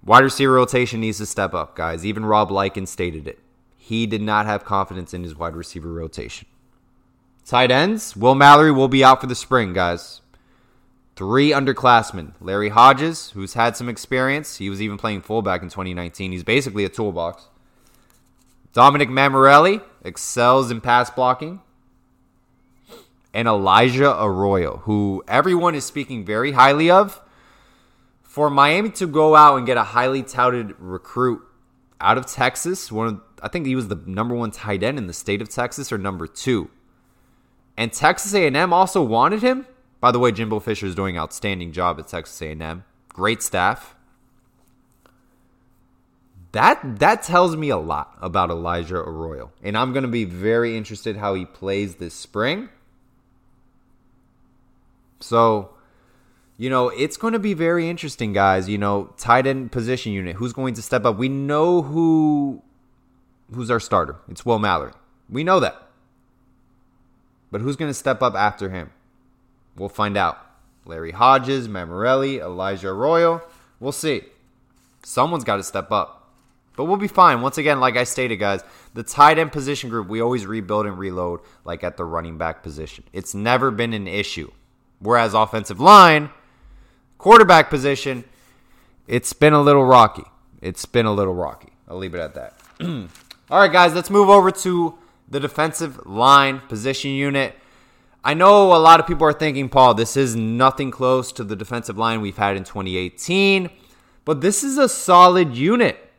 Wide 0.03 0.23
receiver 0.23 0.53
rotation 0.53 1.01
needs 1.01 1.17
to 1.17 1.25
step 1.25 1.53
up, 1.53 1.75
guys. 1.75 2.05
Even 2.05 2.25
Rob 2.25 2.51
Likens 2.51 2.89
stated 2.89 3.27
it. 3.27 3.39
He 3.77 4.05
did 4.05 4.21
not 4.21 4.45
have 4.45 4.65
confidence 4.65 5.13
in 5.13 5.23
his 5.23 5.35
wide 5.35 5.55
receiver 5.55 5.91
rotation. 5.91 6.47
Tight 7.45 7.71
ends, 7.71 8.15
Will 8.15 8.35
Mallory 8.35 8.71
will 8.71 8.87
be 8.87 9.03
out 9.03 9.21
for 9.21 9.27
the 9.27 9.35
spring, 9.35 9.73
guys. 9.73 10.21
Three 11.15 11.51
underclassmen. 11.51 12.33
Larry 12.41 12.69
Hodges, 12.69 13.31
who's 13.31 13.53
had 13.53 13.77
some 13.77 13.87
experience. 13.87 14.57
He 14.57 14.69
was 14.69 14.81
even 14.81 14.97
playing 14.97 15.21
fullback 15.21 15.61
in 15.61 15.69
2019. 15.69 16.31
He's 16.31 16.43
basically 16.43 16.83
a 16.83 16.89
toolbox. 16.89 17.45
Dominic 18.73 19.09
Mammarelli 19.09 19.81
excels 20.03 20.71
in 20.71 20.81
pass 20.81 21.09
blocking. 21.09 21.61
And 23.35 23.47
Elijah 23.47 24.15
Arroyo, 24.19 24.77
who 24.85 25.23
everyone 25.27 25.75
is 25.75 25.85
speaking 25.85 26.25
very 26.25 26.53
highly 26.53 26.89
of. 26.89 27.21
For 28.23 28.49
Miami 28.49 28.89
to 28.91 29.05
go 29.05 29.35
out 29.35 29.57
and 29.57 29.67
get 29.67 29.77
a 29.77 29.83
highly 29.83 30.23
touted 30.23 30.73
recruit 30.79 31.41
out 32.01 32.17
of 32.17 32.25
Texas, 32.25 32.91
one 32.91 33.07
of, 33.07 33.21
I 33.43 33.47
think 33.47 33.67
he 33.67 33.75
was 33.75 33.87
the 33.87 34.01
number 34.07 34.33
one 34.35 34.51
tight 34.51 34.81
end 34.81 34.97
in 34.97 35.07
the 35.07 35.13
state 35.13 35.41
of 35.41 35.49
Texas 35.49 35.91
or 35.91 35.97
number 35.97 36.25
two 36.27 36.69
and 37.77 37.91
Texas 37.91 38.33
A&M 38.33 38.73
also 38.73 39.01
wanted 39.01 39.41
him. 39.41 39.65
By 39.99 40.11
the 40.11 40.19
way, 40.19 40.31
Jimbo 40.31 40.59
Fisher 40.59 40.85
is 40.85 40.95
doing 40.95 41.17
an 41.17 41.21
outstanding 41.21 41.71
job 41.71 41.99
at 41.99 42.07
Texas 42.07 42.41
A&M. 42.41 42.83
Great 43.09 43.41
staff. 43.41 43.95
That 46.51 46.99
that 46.99 47.21
tells 47.21 47.57
me 47.57 47.69
a 47.69 47.77
lot 47.77 48.17
about 48.21 48.49
Elijah 48.49 48.95
Arroyo, 48.95 49.51
and 49.61 49.77
I'm 49.77 49.91
going 49.91 50.03
to 50.03 50.09
be 50.09 50.23
very 50.23 50.77
interested 50.77 51.17
how 51.17 51.33
he 51.33 51.43
plays 51.43 51.95
this 51.95 52.13
spring. 52.13 52.69
So, 55.19 55.71
you 56.57 56.69
know, 56.69 56.89
it's 56.89 57.17
going 57.17 57.33
to 57.33 57.39
be 57.39 57.53
very 57.53 57.89
interesting, 57.89 58.33
guys. 58.33 58.69
You 58.69 58.77
know, 58.77 59.13
tight 59.17 59.47
end 59.47 59.71
position 59.71 60.11
unit, 60.11 60.35
who's 60.35 60.53
going 60.53 60.73
to 60.75 60.81
step 60.81 61.05
up? 61.05 61.17
We 61.17 61.29
know 61.29 61.81
who 61.81 62.61
who's 63.53 63.69
our 63.69 63.79
starter. 63.79 64.17
It's 64.29 64.45
Will 64.45 64.59
Mallory. 64.59 64.93
We 65.29 65.43
know 65.43 65.59
that. 65.59 65.81
But 67.51 67.61
who's 67.61 67.75
going 67.75 67.89
to 67.89 67.93
step 67.93 68.21
up 68.21 68.35
after 68.35 68.69
him? 68.69 68.91
We'll 69.75 69.89
find 69.89 70.17
out. 70.17 70.39
Larry 70.85 71.11
Hodges, 71.11 71.67
Mammarelli, 71.67 72.39
Elijah 72.39 72.89
Arroyo. 72.89 73.41
We'll 73.79 73.91
see. 73.91 74.23
Someone's 75.03 75.43
got 75.43 75.57
to 75.57 75.63
step 75.63 75.91
up. 75.91 76.33
But 76.75 76.85
we'll 76.85 76.97
be 76.97 77.07
fine. 77.07 77.41
Once 77.41 77.57
again, 77.57 77.79
like 77.79 77.95
I 77.95 78.03
stated, 78.03 78.37
guys, 78.37 78.61
the 78.93 79.03
tight 79.03 79.39
end 79.39 79.51
position 79.51 79.89
group, 79.89 80.07
we 80.07 80.21
always 80.21 80.45
rebuild 80.45 80.85
and 80.85 80.97
reload 80.97 81.39
like 81.63 81.83
at 81.83 81.97
the 81.97 82.05
running 82.05 82.37
back 82.37 82.63
position. 82.63 83.05
It's 83.13 83.33
never 83.33 83.71
been 83.71 83.93
an 83.93 84.07
issue. 84.07 84.51
Whereas 84.99 85.33
offensive 85.33 85.79
line, 85.79 86.29
quarterback 87.17 87.69
position, 87.69 88.23
it's 89.07 89.33
been 89.33 89.53
a 89.53 89.61
little 89.61 89.85
rocky. 89.85 90.23
It's 90.61 90.85
been 90.85 91.05
a 91.05 91.13
little 91.13 91.33
rocky. 91.33 91.73
I'll 91.87 91.97
leave 91.97 92.15
it 92.15 92.19
at 92.19 92.33
that. 92.35 92.59
All 93.49 93.59
right, 93.59 93.71
guys, 93.71 93.93
let's 93.93 94.09
move 94.09 94.29
over 94.29 94.51
to 94.51 94.97
the 95.29 95.39
defensive 95.39 96.05
line 96.05 96.59
position 96.67 97.11
unit. 97.11 97.55
I 98.23 98.33
know 98.33 98.75
a 98.75 98.79
lot 98.79 98.99
of 98.99 99.05
people 99.05 99.27
are 99.27 99.33
thinking, 99.33 99.69
Paul, 99.69 99.93
this 99.93 100.17
is 100.17 100.35
nothing 100.35 100.89
close 100.89 101.31
to 101.33 101.43
the 101.43 101.55
defensive 101.55 101.97
line 101.97 102.21
we've 102.21 102.37
had 102.37 102.57
in 102.57 102.63
2018, 102.63 103.69
but 104.23 104.41
this 104.41 104.63
is 104.63 104.79
a 104.79 104.89
solid 104.89 105.55
unit. 105.55 106.11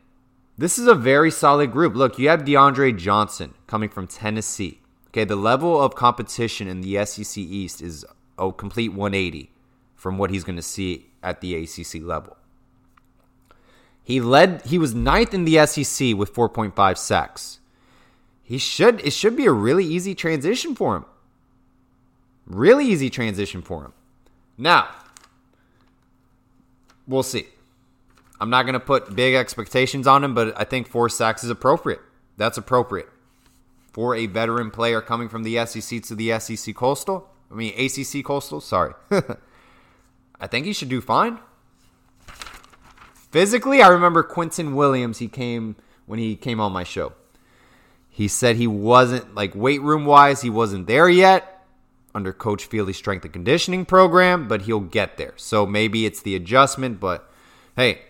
This 0.57 0.79
is 0.79 0.87
a 0.87 0.95
very 0.95 1.29
solid 1.29 1.71
group. 1.71 1.95
Look, 1.95 2.17
you 2.17 2.29
have 2.29 2.45
DeAndre 2.45 2.97
Johnson 2.97 3.53
coming 3.67 3.89
from 3.89 4.07
Tennessee. 4.07 4.79
Okay, 5.09 5.25
the 5.25 5.35
level 5.35 5.81
of 5.81 5.95
competition 5.95 6.67
in 6.67 6.81
the 6.81 7.05
SEC 7.05 7.37
East 7.37 7.81
is 7.81 8.05
a 8.37 8.51
complete 8.51 8.89
180 8.89 9.51
from 9.95 10.17
what 10.17 10.29
he's 10.29 10.43
going 10.43 10.55
to 10.55 10.61
see 10.61 11.07
at 11.23 11.41
the 11.41 11.55
ACC 11.55 12.01
level. 12.01 12.37
He 14.03 14.21
led 14.21 14.65
he 14.65 14.77
was 14.77 14.95
ninth 14.95 15.33
in 15.33 15.45
the 15.45 15.65
SEC 15.65 16.15
with 16.15 16.33
4.5 16.33 16.97
sacks 16.97 17.59
he 18.47 18.57
should 18.57 19.01
it 19.01 19.11
should 19.11 19.35
be 19.35 19.45
a 19.45 19.51
really 19.51 19.83
easy 19.83 20.15
transition 20.15 20.73
for 20.73 20.95
him. 20.95 21.05
Really 22.45 22.85
easy 22.85 23.09
transition 23.09 23.61
for 23.61 23.83
him. 23.83 23.93
Now, 24.57 24.87
we'll 27.05 27.23
see. 27.23 27.47
I'm 28.39 28.49
not 28.49 28.63
going 28.63 28.71
to 28.71 28.79
put 28.79 29.13
big 29.13 29.35
expectations 29.35 30.07
on 30.07 30.23
him, 30.23 30.33
but 30.33 30.57
I 30.57 30.63
think 30.63 30.87
four 30.87 31.09
sacks 31.09 31.43
is 31.43 31.49
appropriate. 31.49 31.99
That's 32.37 32.57
appropriate 32.57 33.09
for 33.91 34.15
a 34.15 34.27
veteran 34.27 34.71
player 34.71 35.01
coming 35.01 35.27
from 35.27 35.43
the 35.43 35.65
SEC 35.65 36.01
to 36.03 36.15
the 36.15 36.39
SEC 36.39 36.73
Coastal. 36.73 37.29
I 37.51 37.55
mean 37.55 37.73
ACC 37.77 38.23
Coastal. 38.23 38.61
Sorry. 38.61 38.93
I 40.39 40.47
think 40.47 40.65
he 40.65 40.73
should 40.73 40.89
do 40.89 41.01
fine. 41.01 41.39
Physically, 43.31 43.81
I 43.81 43.87
remember 43.87 44.23
Quentin 44.23 44.75
Williams. 44.75 45.19
He 45.19 45.27
came 45.27 45.75
when 46.05 46.19
he 46.19 46.35
came 46.35 46.59
on 46.59 46.71
my 46.71 46.83
show. 46.83 47.13
He 48.09 48.27
said 48.27 48.55
he 48.55 48.67
wasn't, 48.67 49.35
like 49.35 49.53
weight 49.53 49.81
room 49.81 50.05
wise, 50.05 50.41
he 50.41 50.49
wasn't 50.49 50.87
there 50.87 51.07
yet 51.07 51.65
under 52.15 52.33
Coach 52.33 52.65
Feeley's 52.65 52.97
strength 52.97 53.23
and 53.25 53.31
conditioning 53.31 53.85
program, 53.85 54.47
but 54.47 54.63
he'll 54.63 54.79
get 54.79 55.17
there. 55.17 55.33
So 55.35 55.67
maybe 55.67 56.05
it's 56.05 56.21
the 56.21 56.35
adjustment, 56.35 56.99
but 56.99 57.31
hey, 57.75 58.01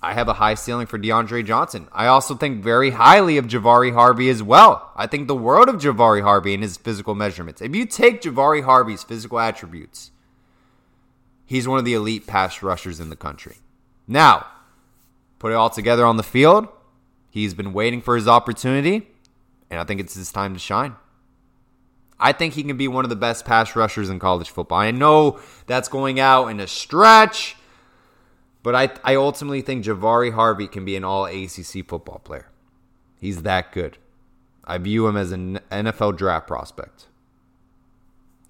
I 0.00 0.14
have 0.14 0.28
a 0.28 0.34
high 0.34 0.54
ceiling 0.54 0.86
for 0.86 0.98
DeAndre 0.98 1.44
Johnson. 1.44 1.88
I 1.92 2.06
also 2.06 2.34
think 2.34 2.62
very 2.62 2.90
highly 2.90 3.36
of 3.36 3.46
Jahfari 3.46 3.92
Harvey 3.92 4.28
as 4.28 4.42
well. 4.42 4.92
I 4.94 5.06
think 5.06 5.26
the 5.26 5.34
world 5.34 5.68
of 5.68 5.76
Jahfari 5.76 6.22
Harvey 6.22 6.54
and 6.54 6.62
his 6.62 6.76
physical 6.76 7.14
measurements. 7.14 7.60
If 7.60 7.74
you 7.74 7.84
take 7.84 8.22
Jahfari 8.22 8.62
Harvey's 8.62 9.02
physical 9.02 9.40
attributes, 9.40 10.12
he's 11.44 11.66
one 11.66 11.80
of 11.80 11.84
the 11.84 11.94
elite 11.94 12.26
pass 12.26 12.62
rushers 12.62 13.00
in 13.00 13.10
the 13.10 13.16
country. 13.16 13.56
Now, 14.06 14.46
put 15.40 15.50
it 15.50 15.56
all 15.56 15.70
together 15.70 16.06
on 16.06 16.16
the 16.16 16.22
field. 16.22 16.68
He's 17.30 17.54
been 17.54 17.72
waiting 17.72 18.00
for 18.00 18.14
his 18.14 18.28
opportunity 18.28 19.08
and 19.70 19.80
I 19.80 19.84
think 19.84 20.00
it's 20.00 20.14
his 20.14 20.32
time 20.32 20.54
to 20.54 20.60
shine. 20.60 20.96
I 22.20 22.32
think 22.32 22.54
he 22.54 22.62
can 22.64 22.76
be 22.76 22.88
one 22.88 23.04
of 23.04 23.10
the 23.10 23.16
best 23.16 23.44
pass 23.44 23.76
rushers 23.76 24.10
in 24.10 24.18
college 24.18 24.50
football. 24.50 24.78
I 24.78 24.90
know 24.90 25.38
that's 25.66 25.88
going 25.88 26.18
out 26.18 26.48
in 26.48 26.58
a 26.58 26.66
stretch, 26.66 27.56
but 28.62 28.74
I, 28.74 28.90
I 29.04 29.14
ultimately 29.16 29.62
think 29.62 29.84
Jahfari 29.84 30.32
Harvey 30.32 30.68
can 30.68 30.84
be 30.84 30.96
an 30.96 31.04
all 31.04 31.26
ACC 31.26 31.86
football 31.86 32.20
player. 32.24 32.48
He's 33.20 33.42
that 33.42 33.72
good. 33.72 33.98
I 34.64 34.78
view 34.78 35.06
him 35.06 35.16
as 35.16 35.32
an 35.32 35.60
NFL 35.70 36.16
draft 36.16 36.46
prospect. 36.46 37.06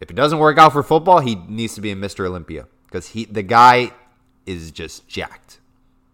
If 0.00 0.10
it 0.10 0.14
doesn't 0.14 0.38
work 0.38 0.58
out 0.58 0.72
for 0.72 0.82
football, 0.82 1.20
he 1.20 1.34
needs 1.34 1.74
to 1.74 1.80
be 1.80 1.90
a 1.90 1.96
Mr. 1.96 2.26
Olympia 2.26 2.66
because 2.86 3.08
he 3.08 3.24
the 3.24 3.42
guy 3.42 3.92
is 4.46 4.70
just 4.70 5.08
jacked. 5.08 5.58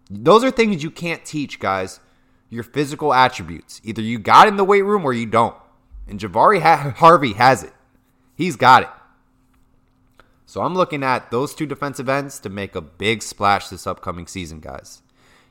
Those 0.09 0.43
are 0.43 0.51
things 0.51 0.83
you 0.83 0.91
can't 0.91 1.25
teach, 1.25 1.59
guys 1.59 1.99
your 2.49 2.63
physical 2.63 3.13
attributes. 3.13 3.81
Either 3.83 4.01
you 4.01 4.19
got 4.19 4.47
in 4.47 4.55
the 4.55 4.63
weight 4.63 4.83
room 4.83 5.05
or 5.05 5.13
you 5.13 5.25
don't. 5.25 5.55
And 6.07 6.19
Jahfari 6.19 6.61
ha- 6.61 6.93
Harvey 6.97 7.33
has 7.33 7.63
it. 7.63 7.73
He's 8.35 8.55
got 8.55 8.83
it. 8.83 8.89
So 10.45 10.61
I'm 10.61 10.75
looking 10.75 11.03
at 11.03 11.31
those 11.31 11.55
two 11.55 11.65
defensive 11.65 12.07
ends 12.07 12.39
to 12.39 12.49
make 12.49 12.75
a 12.75 12.81
big 12.81 13.23
splash 13.23 13.69
this 13.69 13.87
upcoming 13.87 14.27
season, 14.27 14.59
guys. 14.59 15.01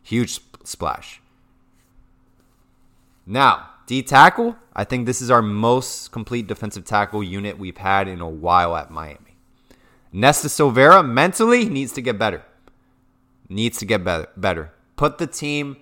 Huge 0.03 0.35
sp- 0.39 0.63
splash. 0.65 1.21
Now, 3.27 3.71
D 3.87 4.03
tackle, 4.03 4.57
I 4.75 4.85
think 4.85 5.07
this 5.07 5.21
is 5.21 5.31
our 5.31 5.43
most 5.43 6.13
complete 6.13 6.47
defensive 6.47 6.85
tackle 6.85 7.23
unit 7.23 7.59
we've 7.59 7.77
had 7.77 8.09
in 8.09 8.21
a 8.21 8.29
while 8.29 8.77
at 8.77 8.91
Miami. 8.91 9.37
Nesta 10.13 10.49
Silvera 10.49 11.07
mentally 11.07 11.69
needs 11.69 11.93
to 11.93 12.03
get 12.03 12.19
better. 12.19 12.45
Needs 13.49 13.79
to 13.79 13.85
get 13.85 14.05
better. 14.05 14.29
Better. 14.37 14.73
Put 14.97 15.19
the 15.19 15.27
team 15.27 15.77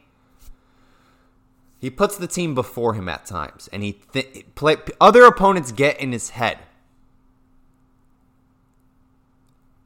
he 1.82 1.90
puts 1.90 2.16
the 2.16 2.28
team 2.28 2.54
before 2.54 2.94
him 2.94 3.08
at 3.08 3.26
times, 3.26 3.68
and 3.72 3.82
he 3.82 3.94
th- 4.12 4.46
play, 4.54 4.76
other 5.00 5.24
opponents 5.24 5.72
get 5.72 6.00
in 6.00 6.12
his 6.12 6.30
head, 6.30 6.58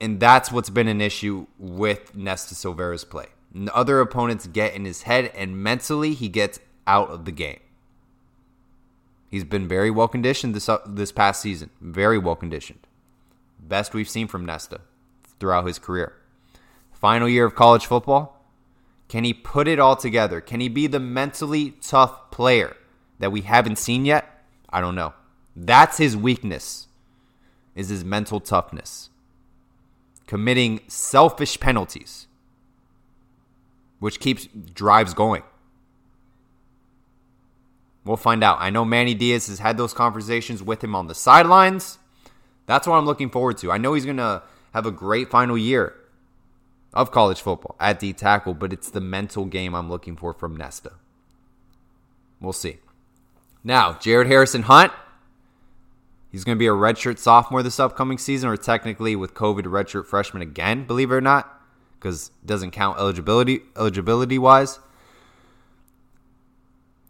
and 0.00 0.20
that's 0.20 0.52
what's 0.52 0.70
been 0.70 0.88
an 0.88 1.00
issue 1.00 1.46
with 1.58 2.14
Nesta 2.14 2.54
Silvera's 2.54 3.04
play. 3.04 3.26
Other 3.72 4.00
opponents 4.00 4.46
get 4.46 4.74
in 4.74 4.84
his 4.84 5.02
head, 5.02 5.32
and 5.34 5.62
mentally 5.62 6.14
he 6.14 6.28
gets 6.28 6.60
out 6.86 7.08
of 7.08 7.24
the 7.24 7.32
game. 7.32 7.60
He's 9.28 9.44
been 9.44 9.66
very 9.66 9.90
well 9.90 10.08
conditioned 10.08 10.54
this 10.54 10.68
uh, 10.68 10.78
this 10.86 11.12
past 11.12 11.40
season. 11.40 11.70
Very 11.80 12.18
well 12.18 12.36
conditioned. 12.36 12.86
Best 13.58 13.94
we've 13.94 14.08
seen 14.08 14.28
from 14.28 14.44
Nesta 14.44 14.80
throughout 15.40 15.66
his 15.66 15.78
career. 15.78 16.14
Final 16.92 17.28
year 17.28 17.44
of 17.44 17.54
college 17.54 17.86
football. 17.86 18.44
Can 19.08 19.24
he 19.24 19.32
put 19.32 19.68
it 19.68 19.78
all 19.78 19.96
together? 19.96 20.40
Can 20.40 20.60
he 20.60 20.68
be 20.68 20.86
the 20.86 21.00
mentally 21.00 21.74
tough 21.80 22.30
player 22.30 22.76
that 23.18 23.32
we 23.32 23.42
haven't 23.42 23.76
seen 23.76 24.04
yet? 24.04 24.44
I 24.68 24.80
don't 24.80 24.94
know. 24.94 25.14
That's 25.54 25.98
his 25.98 26.16
weakness. 26.16 26.88
Is 27.74 27.88
his 27.88 28.04
mental 28.04 28.40
toughness. 28.40 29.10
Committing 30.26 30.80
selfish 30.88 31.58
penalties 31.60 32.26
which 33.98 34.20
keeps 34.20 34.46
drives 34.74 35.14
going. 35.14 35.42
We'll 38.04 38.16
find 38.16 38.44
out. 38.44 38.58
I 38.60 38.70
know 38.70 38.84
Manny 38.84 39.14
Diaz 39.14 39.48
has 39.48 39.58
had 39.58 39.76
those 39.76 39.92
conversations 39.92 40.62
with 40.62 40.84
him 40.84 40.94
on 40.94 41.08
the 41.08 41.14
sidelines. 41.14 41.98
That's 42.66 42.86
what 42.86 42.96
I'm 42.96 43.06
looking 43.06 43.30
forward 43.30 43.58
to. 43.58 43.72
I 43.72 43.78
know 43.78 43.94
he's 43.94 44.04
going 44.04 44.18
to 44.18 44.42
have 44.72 44.86
a 44.86 44.92
great 44.92 45.30
final 45.30 45.58
year 45.58 45.94
of 46.92 47.10
college 47.10 47.40
football 47.40 47.74
at 47.80 47.98
D 47.98 48.12
tackle, 48.12 48.54
but 48.54 48.72
it's 48.72 48.90
the 48.90 49.00
mental 49.00 49.44
game 49.44 49.74
I'm 49.74 49.90
looking 49.90 50.16
for 50.16 50.32
from 50.32 50.56
Nesta. 50.56 50.92
We'll 52.40 52.52
see. 52.52 52.78
Now, 53.64 53.94
Jared 53.94 54.28
Harrison 54.28 54.62
Hunt. 54.62 54.92
He's 56.30 56.44
going 56.44 56.56
to 56.56 56.58
be 56.58 56.66
a 56.66 56.70
redshirt 56.70 57.18
sophomore 57.18 57.62
this 57.62 57.80
upcoming 57.80 58.18
season, 58.18 58.48
or 58.48 58.56
technically 58.56 59.16
with 59.16 59.34
COVID, 59.34 59.62
redshirt 59.62 60.06
freshman 60.06 60.42
again, 60.42 60.84
believe 60.84 61.10
it 61.10 61.14
or 61.14 61.20
not 61.20 61.56
because 61.98 62.30
doesn't 62.44 62.70
count 62.70 62.98
eligibility 62.98 63.62
eligibility 63.76 64.38
wise. 64.38 64.78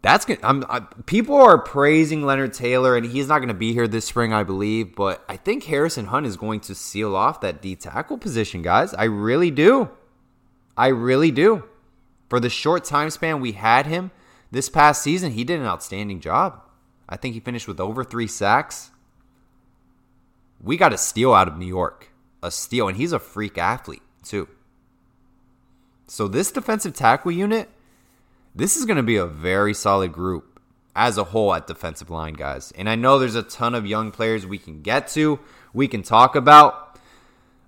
That's 0.01 0.25
good. 0.25 0.39
I'm, 0.41 0.63
I, 0.69 0.81
people 1.05 1.35
are 1.35 1.57
praising 1.57 2.23
Leonard 2.23 2.53
Taylor, 2.53 2.95
and 2.95 3.05
he's 3.05 3.27
not 3.27 3.39
going 3.39 3.49
to 3.49 3.53
be 3.53 3.73
here 3.73 3.87
this 3.87 4.05
spring, 4.05 4.31
I 4.31 4.43
believe. 4.43 4.95
But 4.95 5.23
I 5.27 5.37
think 5.37 5.65
Harrison 5.65 6.05
Hunt 6.05 6.25
is 6.25 6.37
going 6.37 6.61
to 6.61 6.75
seal 6.75 7.15
off 7.15 7.41
that 7.41 7.61
D 7.61 7.75
tackle 7.75 8.17
position, 8.17 8.61
guys. 8.61 8.93
I 8.93 9.05
really 9.05 9.51
do. 9.51 9.89
I 10.77 10.87
really 10.87 11.31
do. 11.31 11.63
For 12.29 12.39
the 12.39 12.49
short 12.49 12.85
time 12.85 13.09
span 13.09 13.41
we 13.41 13.53
had 13.53 13.85
him 13.85 14.11
this 14.51 14.69
past 14.69 15.01
season, 15.01 15.33
he 15.33 15.43
did 15.43 15.59
an 15.59 15.65
outstanding 15.65 16.19
job. 16.19 16.61
I 17.09 17.17
think 17.17 17.33
he 17.33 17.39
finished 17.39 17.67
with 17.67 17.79
over 17.79 18.03
three 18.03 18.27
sacks. 18.27 18.91
We 20.61 20.77
got 20.77 20.93
a 20.93 20.97
steal 20.97 21.33
out 21.33 21.47
of 21.47 21.57
New 21.57 21.67
York, 21.67 22.11
a 22.41 22.51
steal, 22.51 22.87
and 22.87 22.97
he's 22.97 23.11
a 23.11 23.19
freak 23.19 23.57
athlete 23.57 24.01
too. 24.23 24.47
So 26.07 26.27
this 26.27 26.51
defensive 26.51 26.93
tackle 26.93 27.31
unit, 27.31 27.69
this 28.55 28.77
is 28.77 28.85
going 28.85 28.97
to 28.97 29.03
be 29.03 29.17
a 29.17 29.25
very 29.25 29.73
solid 29.73 30.13
group 30.13 30.59
as 30.95 31.17
a 31.17 31.25
whole 31.25 31.53
at 31.53 31.67
defensive 31.67 32.09
line, 32.09 32.33
guys. 32.33 32.71
And 32.75 32.89
I 32.89 32.95
know 32.95 33.19
there's 33.19 33.35
a 33.35 33.43
ton 33.43 33.75
of 33.75 33.85
young 33.85 34.11
players 34.11 34.45
we 34.45 34.57
can 34.57 34.81
get 34.81 35.07
to, 35.09 35.39
we 35.73 35.87
can 35.87 36.01
talk 36.01 36.35
about, 36.35 36.97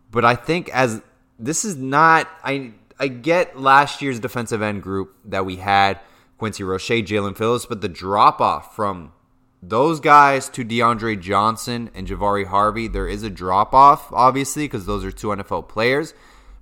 but 0.09 0.25
I 0.25 0.35
think 0.35 0.69
as 0.69 1.01
this 1.37 1.63
is 1.63 1.75
not 1.75 2.27
I 2.43 2.73
I 2.99 3.07
get 3.07 3.59
last 3.59 4.01
year's 4.01 4.19
defensive 4.19 4.61
end 4.61 4.83
group 4.83 5.15
that 5.25 5.45
we 5.45 5.57
had 5.57 5.99
Quincy 6.37 6.63
Roche, 6.63 6.89
Jaelan 6.89 7.37
Phillips, 7.37 7.65
but 7.65 7.81
the 7.81 7.89
drop 7.89 8.41
off 8.41 8.75
from 8.75 9.13
those 9.61 9.99
guys 9.99 10.47
to 10.49 10.63
DeAndre 10.63 11.19
Johnson 11.19 11.89
and 11.93 12.07
Jahfari 12.07 12.45
Harvey, 12.45 12.87
there 12.87 13.07
is 13.07 13.23
a 13.23 13.29
drop 13.29 13.73
off, 13.73 14.11
obviously, 14.13 14.65
because 14.65 14.85
those 14.85 15.03
are 15.03 15.11
two 15.11 15.27
NFL 15.27 15.67
players. 15.67 16.13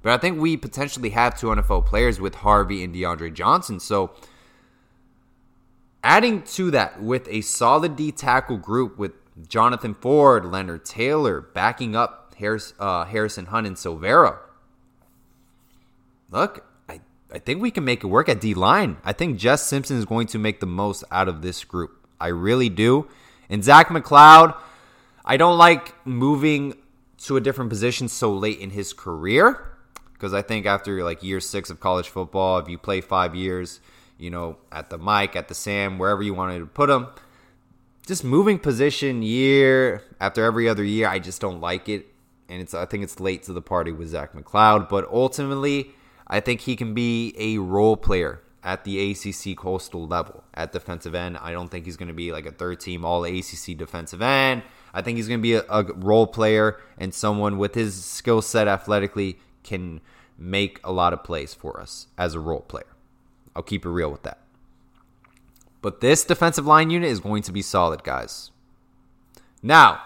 But 0.02 0.14
I 0.14 0.18
think 0.18 0.40
we 0.40 0.58
potentially 0.58 1.12
have 1.12 1.40
two 1.40 1.48
NFL 1.48 1.86
players 1.86 2.20
with 2.20 2.36
Harvey 2.36 2.84
and 2.84 2.94
DeAndre 2.94 3.34
Johnson. 3.34 3.80
So 3.80 4.12
adding 6.04 6.42
to 6.44 6.72
that 6.72 7.02
with 7.02 7.28
a 7.28 7.42
solid 7.42 7.96
D 7.96 8.12
tackle 8.12 8.58
group 8.58 8.98
with 8.98 9.12
Jonathan 9.48 9.94
Ford, 9.94 10.46
Leonard 10.46 10.86
Taylor 10.86 11.42
backing 11.42 11.96
up 11.96 12.36
Harris, 12.38 12.74
uh, 12.80 13.06
Harrison 13.06 13.48
Hunt 13.48 13.68
and 13.68 13.76
Silvera. 13.76 14.38
Look, 16.32 16.66
I, 16.90 17.02
I 17.32 17.40
think 17.40 17.62
we 17.62 17.72
can 17.72 17.84
make 17.84 18.04
it 18.04 18.08
work 18.08 18.30
at 18.30 18.42
D 18.42 18.54
line. 18.54 18.98
I 19.04 19.14
think 19.14 19.38
Jess 19.38 19.64
Simpson 19.64 19.98
is 19.98 20.06
going 20.06 20.28
to 20.28 20.40
make 20.40 20.60
the 20.60 20.66
most 20.66 21.04
out 21.12 21.28
of 21.28 21.42
this 21.42 21.64
group. 21.64 22.07
I 22.20 22.28
really 22.28 22.70
do. 22.70 23.08
And 23.50 23.64
Zach 23.64 23.88
McCloud, 23.88 24.58
I 25.24 25.38
don't 25.38 25.58
like 25.58 25.94
moving 26.06 26.76
to 27.24 27.38
a 27.38 27.42
different 27.42 27.70
position 27.70 28.08
so 28.08 28.34
late 28.34 28.60
in 28.60 28.70
his 28.70 28.94
career 28.94 29.78
because 30.14 30.34
I 30.34 30.42
think 30.42 30.66
after 30.66 31.04
like 31.04 31.24
year 31.24 31.40
six 31.40 31.70
of 31.70 31.80
college 31.80 32.10
football, 32.10 32.58
if 32.60 32.68
you 32.68 32.78
play 32.78 33.02
five 33.02 33.36
years, 33.36 33.80
you 34.18 34.30
know, 34.30 34.58
at 34.72 34.90
the 34.90 34.98
Mike, 34.98 35.36
at 35.36 35.48
the 35.48 35.54
Sam, 35.54 35.98
wherever 36.00 36.24
you 36.24 36.34
wanted 36.34 36.60
to 36.60 36.66
put 36.66 36.90
him, 36.90 37.08
just 38.06 38.24
moving 38.24 38.58
position 38.58 39.22
year 39.22 40.02
after 40.20 40.44
every 40.44 40.68
other 40.68 40.84
year, 40.84 41.08
I 41.08 41.20
just 41.20 41.42
don't 41.42 41.62
like 41.62 41.88
it. 41.88 42.08
And 42.50 42.62
it's 42.62 42.74
I 42.74 42.86
think 42.86 43.04
it's 43.04 43.20
late 43.20 43.44
to 43.44 43.54
the 43.54 43.62
party 43.62 43.92
with 43.92 44.10
Zach 44.10 44.34
McCloud, 44.34 44.90
but 44.90 45.08
ultimately, 45.12 45.92
I 46.26 46.40
think 46.40 46.62
he 46.62 46.76
can 46.76 46.94
be 46.94 47.34
a 47.38 47.58
role 47.58 47.98
player 47.98 48.42
at 48.64 48.84
the 48.84 49.12
ACC 49.12 49.56
coastal 49.58 50.08
level 50.08 50.44
at 50.54 50.72
defensive 50.72 51.16
end. 51.16 51.38
I 51.38 51.52
don't 51.52 51.70
think 51.70 51.86
he's 51.86 51.98
going 51.98 52.08
to 52.08 52.14
be 52.14 52.32
like 52.32 52.46
a 52.46 52.52
third 52.52 52.80
team 52.80 53.06
all 53.06 53.24
ACC 53.24 53.78
defensive 53.78 54.22
end. 54.22 54.64
I 54.94 55.02
think 55.02 55.18
he's 55.18 55.28
going 55.28 55.40
to 55.40 55.44
be 55.44 55.54
a, 55.54 55.64
a 55.70 55.84
role 55.84 56.28
player 56.28 56.80
and 56.98 57.14
someone 57.14 57.58
with 57.58 57.76
his 57.76 58.04
skill 58.04 58.42
set 58.42 58.68
athletically 58.68 59.40
can 59.64 60.02
make 60.38 60.80
a 60.84 60.92
lot 60.92 61.14
of 61.14 61.24
plays 61.24 61.54
for 61.54 61.80
us 61.80 62.08
as 62.18 62.34
a 62.34 62.40
role 62.40 62.62
player. 62.62 62.96
I'll 63.56 63.64
keep 63.64 63.86
it 63.86 63.90
real 63.90 64.12
with 64.12 64.24
that. 64.24 64.40
But 65.82 66.02
this 66.02 66.24
defensive 66.24 66.66
line 66.66 66.90
unit 66.90 67.10
is 67.10 67.20
going 67.20 67.44
to 67.44 67.52
be 67.52 67.62
solid, 67.62 68.04
guys. 68.04 68.52
Now, 69.62 70.02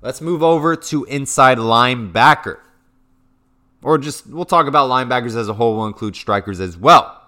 let's 0.00 0.20
move 0.20 0.42
over 0.42 0.76
to 0.76 1.04
inside 1.04 1.58
linebacker. 1.58 2.58
Or 3.82 3.98
just, 3.98 4.26
we'll 4.26 4.44
talk 4.44 4.66
about 4.66 4.90
linebackers 4.90 5.36
as 5.36 5.48
a 5.48 5.54
whole. 5.54 5.76
We'll 5.76 5.86
include 5.86 6.16
strikers 6.16 6.60
as 6.60 6.76
well. 6.76 7.21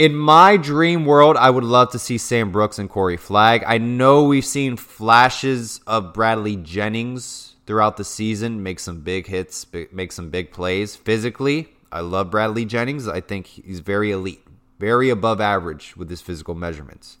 In 0.00 0.16
my 0.16 0.56
dream 0.56 1.04
world, 1.04 1.36
I 1.36 1.50
would 1.50 1.62
love 1.62 1.90
to 1.90 1.98
see 1.98 2.16
Sam 2.16 2.50
Brooks 2.50 2.78
and 2.78 2.88
Corey 2.88 3.18
Flagg. 3.18 3.62
I 3.66 3.76
know 3.76 4.24
we've 4.24 4.46
seen 4.46 4.78
flashes 4.78 5.82
of 5.86 6.14
Bradley 6.14 6.56
Jennings 6.56 7.56
throughout 7.66 7.98
the 7.98 8.04
season, 8.04 8.62
make 8.62 8.80
some 8.80 9.02
big 9.02 9.26
hits, 9.26 9.66
make 9.92 10.12
some 10.12 10.30
big 10.30 10.52
plays. 10.52 10.96
Physically, 10.96 11.68
I 11.92 12.00
love 12.00 12.30
Bradley 12.30 12.64
Jennings. 12.64 13.06
I 13.06 13.20
think 13.20 13.46
he's 13.46 13.80
very 13.80 14.10
elite, 14.10 14.42
very 14.78 15.10
above 15.10 15.38
average 15.38 15.94
with 15.98 16.08
his 16.08 16.22
physical 16.22 16.54
measurements. 16.54 17.18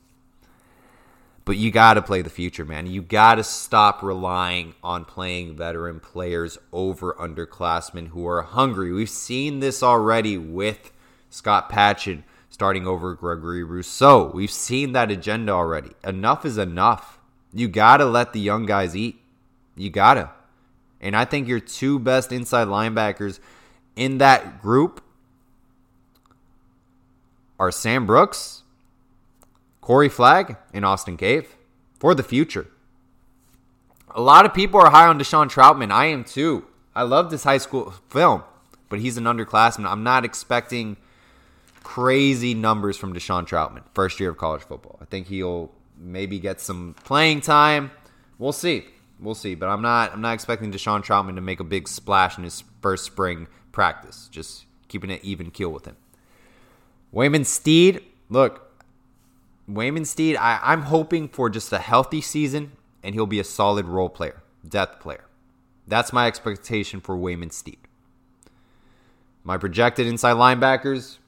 But 1.44 1.58
you 1.58 1.70
got 1.70 1.94
to 1.94 2.02
play 2.02 2.22
the 2.22 2.30
future, 2.30 2.64
man. 2.64 2.86
You 2.86 3.02
got 3.02 3.34
to 3.34 3.44
stop 3.44 4.02
relying 4.02 4.72
on 4.82 5.04
playing 5.04 5.54
veteran 5.54 6.00
players 6.00 6.56
over 6.72 7.12
underclassmen 7.20 8.08
who 8.08 8.26
are 8.26 8.40
hungry. 8.40 8.90
We've 8.90 9.10
seen 9.10 9.60
this 9.60 9.82
already 9.82 10.38
with 10.38 10.92
Scott 11.28 11.70
Patchan 11.70 12.22
starting 12.60 12.86
over 12.86 13.14
Gregory 13.14 13.64
Rousseau. 13.64 14.30
We've 14.34 14.50
seen 14.50 14.92
that 14.92 15.10
agenda 15.10 15.50
already. 15.50 15.92
Enough 16.04 16.44
is 16.44 16.58
enough. 16.58 17.18
You 17.54 17.68
got 17.68 17.96
to 17.96 18.04
let 18.04 18.34
the 18.34 18.38
young 18.38 18.66
guys 18.66 18.94
eat. 18.94 19.18
You 19.76 19.88
got 19.88 20.14
to. 20.14 20.30
And 21.00 21.16
I 21.16 21.24
think 21.24 21.48
your 21.48 21.58
two 21.58 21.98
best 21.98 22.32
inside 22.32 22.68
linebackers 22.68 23.40
in 23.96 24.18
that 24.18 24.60
group 24.60 25.02
are 27.58 27.70
Sam 27.70 28.04
Brooks, 28.04 28.62
Corey 29.80 30.10
Flagg, 30.10 30.58
and 30.74 30.84
Austin 30.84 31.16
Cave 31.16 31.56
for 31.98 32.14
the 32.14 32.22
future. 32.22 32.66
A 34.10 34.20
lot 34.20 34.44
of 34.44 34.52
people 34.52 34.78
are 34.80 34.90
high 34.90 35.06
on 35.06 35.18
Deshaun 35.18 35.50
Trautman. 35.50 35.90
I 35.90 36.08
am 36.08 36.24
too. 36.24 36.66
I 36.94 37.04
love 37.04 37.30
this 37.30 37.44
high 37.44 37.56
school 37.56 37.94
film, 38.10 38.42
but 38.90 39.00
he's 39.00 39.16
an 39.16 39.24
underclassman. 39.24 39.90
I'm 39.90 40.02
not 40.02 40.26
expecting 40.26 40.98
crazy 41.82 42.54
numbers 42.54 42.96
from 42.96 43.14
Deshaun 43.14 43.46
Troutman, 43.46 43.82
first 43.94 44.20
year 44.20 44.30
of 44.30 44.38
college 44.38 44.62
football. 44.62 44.98
I 45.00 45.04
think 45.04 45.26
he'll 45.26 45.70
maybe 45.96 46.38
get 46.38 46.60
some 46.60 46.94
playing 47.04 47.40
time. 47.40 47.90
We'll 48.38 48.52
see. 48.52 48.86
We'll 49.18 49.34
see, 49.34 49.54
but 49.54 49.68
I'm 49.68 49.82
not. 49.82 50.12
I'm 50.12 50.22
not 50.22 50.32
expecting 50.32 50.72
Deshaun 50.72 51.04
Troutman 51.04 51.34
to 51.34 51.42
make 51.42 51.60
a 51.60 51.64
big 51.64 51.88
splash 51.88 52.38
in 52.38 52.44
his 52.44 52.64
first 52.80 53.04
spring 53.04 53.48
practice. 53.70 54.28
Just 54.30 54.64
keeping 54.88 55.10
it 55.10 55.22
even 55.22 55.50
keel 55.50 55.70
with 55.70 55.84
him. 55.84 55.96
Waynmon 57.12 57.44
Steed, 57.44 58.02
look, 58.28 58.72
Waynmon 59.68 60.06
Steed. 60.06 60.36
I, 60.36 60.58
I'm 60.62 60.82
hoping 60.82 61.28
for 61.28 61.50
just 61.50 61.72
a 61.72 61.78
healthy 61.78 62.20
season, 62.20 62.72
and 63.02 63.14
he'll 63.14 63.26
be 63.26 63.40
a 63.40 63.44
solid 63.44 63.86
role 63.86 64.08
player, 64.08 64.42
depth 64.66 65.00
player. 65.00 65.24
That's 65.86 66.12
my 66.12 66.26
expectation 66.26 67.00
for 67.00 67.16
Waynmon 67.16 67.52
Steed. 67.52 67.78
My 69.42 69.58
projected 69.58 70.06
inside 70.06 70.36
linebackers, 70.36 71.18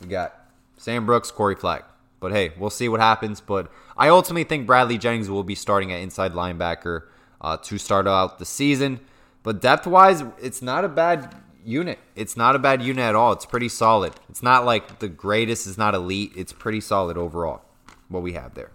we 0.00 0.06
got 0.08 0.34
Sam 0.76 1.06
Brooks, 1.06 1.30
Corey 1.30 1.54
Flagg. 1.54 1.84
But 2.20 2.32
hey, 2.32 2.52
we'll 2.58 2.70
see 2.70 2.88
what 2.88 3.00
happens. 3.00 3.40
But 3.40 3.70
I 3.96 4.08
ultimately 4.08 4.44
think 4.44 4.66
Bradley 4.66 4.98
Jennings 4.98 5.30
will 5.30 5.44
be 5.44 5.54
starting 5.54 5.92
at 5.92 6.00
inside 6.00 6.32
linebacker 6.32 7.02
uh, 7.40 7.56
to 7.58 7.78
start 7.78 8.06
out 8.06 8.38
the 8.38 8.44
season. 8.44 9.00
But 9.42 9.60
depth 9.60 9.86
wise, 9.86 10.22
it's 10.40 10.62
not 10.62 10.84
a 10.84 10.88
bad 10.88 11.34
unit. 11.64 11.98
It's 12.16 12.36
not 12.36 12.56
a 12.56 12.58
bad 12.58 12.82
unit 12.82 13.04
at 13.04 13.14
all. 13.14 13.32
It's 13.32 13.46
pretty 13.46 13.68
solid. 13.68 14.14
It's 14.28 14.42
not 14.42 14.64
like 14.64 14.98
the 14.98 15.08
greatest, 15.08 15.66
it's 15.66 15.78
not 15.78 15.94
elite. 15.94 16.32
It's 16.36 16.52
pretty 16.52 16.80
solid 16.80 17.16
overall. 17.16 17.62
what 18.08 18.22
we 18.22 18.32
have 18.32 18.54
there. 18.54 18.70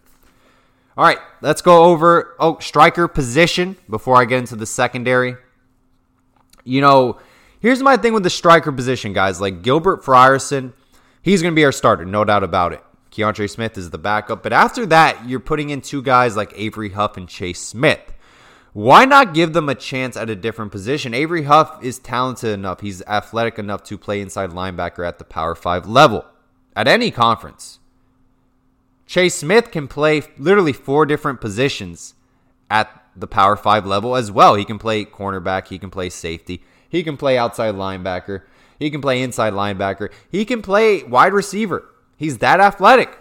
All 0.96 1.04
right, 1.04 1.18
let's 1.42 1.62
go 1.62 1.86
over 1.86 2.36
oh 2.40 2.60
striker 2.60 3.08
position 3.08 3.78
before 3.90 4.16
I 4.16 4.26
get 4.26 4.38
into 4.38 4.56
the 4.56 4.68
secondary. 4.68 5.36
You 6.64 6.82
know, 6.82 7.20
here's 7.60 7.82
my 7.82 7.98
thing 7.98 8.14
with 8.14 8.24
the 8.24 8.30
striker 8.30 8.72
position, 8.72 9.12
guys. 9.12 9.42
Like 9.42 9.64
Gilbert 9.64 10.04
Frierson, 10.04 10.74
he's 11.24 11.42
going 11.42 11.54
to 11.54 11.60
be 11.60 11.66
our 11.66 11.72
starter, 11.72 12.06
no 12.06 12.24
doubt 12.24 12.44
about 12.44 12.74
it. 12.74 12.84
Keontra 13.12 13.50
Smith 13.50 13.78
is 13.78 13.90
the 13.90 13.98
backup, 13.98 14.44
but 14.44 14.54
after 14.54 14.86
that, 14.88 15.28
you're 15.28 15.40
putting 15.40 15.72
in 15.72 15.82
two 15.82 16.04
guys 16.04 16.36
like 16.36 16.54
Avery 16.56 16.92
Huff 16.92 17.18
and 17.18 17.28
Chase 17.28 17.62
Smith. 17.62 18.14
Why 18.74 19.06
not 19.06 19.36
give 19.36 19.54
them 19.54 19.70
a 19.70 19.76
chance 19.76 20.18
at 20.18 20.32
a 20.32 20.36
different 20.36 20.72
position? 20.72 21.14
Avery 21.14 21.44
Huff 21.44 21.84
is 21.84 22.00
talented 22.00 22.50
enough. 22.52 22.82
He's 22.82 23.04
athletic 23.04 23.60
enough 23.60 23.84
to 23.84 24.00
play 24.00 24.20
inside 24.20 24.50
linebacker 24.50 25.08
at 25.08 25.20
the 25.20 25.26
Power 25.26 25.54
5 25.54 25.88
level 25.88 26.26
at 26.76 26.88
any 26.88 27.12
conference. 27.12 27.80
Chase 29.06 29.36
Smith 29.36 29.70
can 29.70 29.88
play 29.88 30.24
literally 30.40 30.74
four 30.74 31.06
different 31.06 31.40
positions 31.40 32.16
at 32.72 33.04
the 33.16 33.28
Power 33.28 33.56
5 33.56 33.86
level 33.86 34.16
as 34.16 34.32
well. 34.32 34.56
He 34.56 34.66
can 34.66 34.80
play 34.80 35.06
cornerback, 35.06 35.68
he 35.68 35.78
can 35.78 35.92
play 35.92 36.10
safety, 36.10 36.64
he 36.90 37.04
can 37.04 37.16
play 37.16 37.38
outside 37.38 37.76
linebacker, 37.76 38.42
he 38.80 38.90
can 38.90 39.02
play 39.02 39.22
inside 39.22 39.54
linebacker, 39.54 40.12
he 40.30 40.46
can 40.46 40.62
play 40.62 41.04
wide 41.04 41.34
receiver. 41.34 41.86
He's 42.18 42.40
that 42.40 42.60
athletic. 42.60 43.18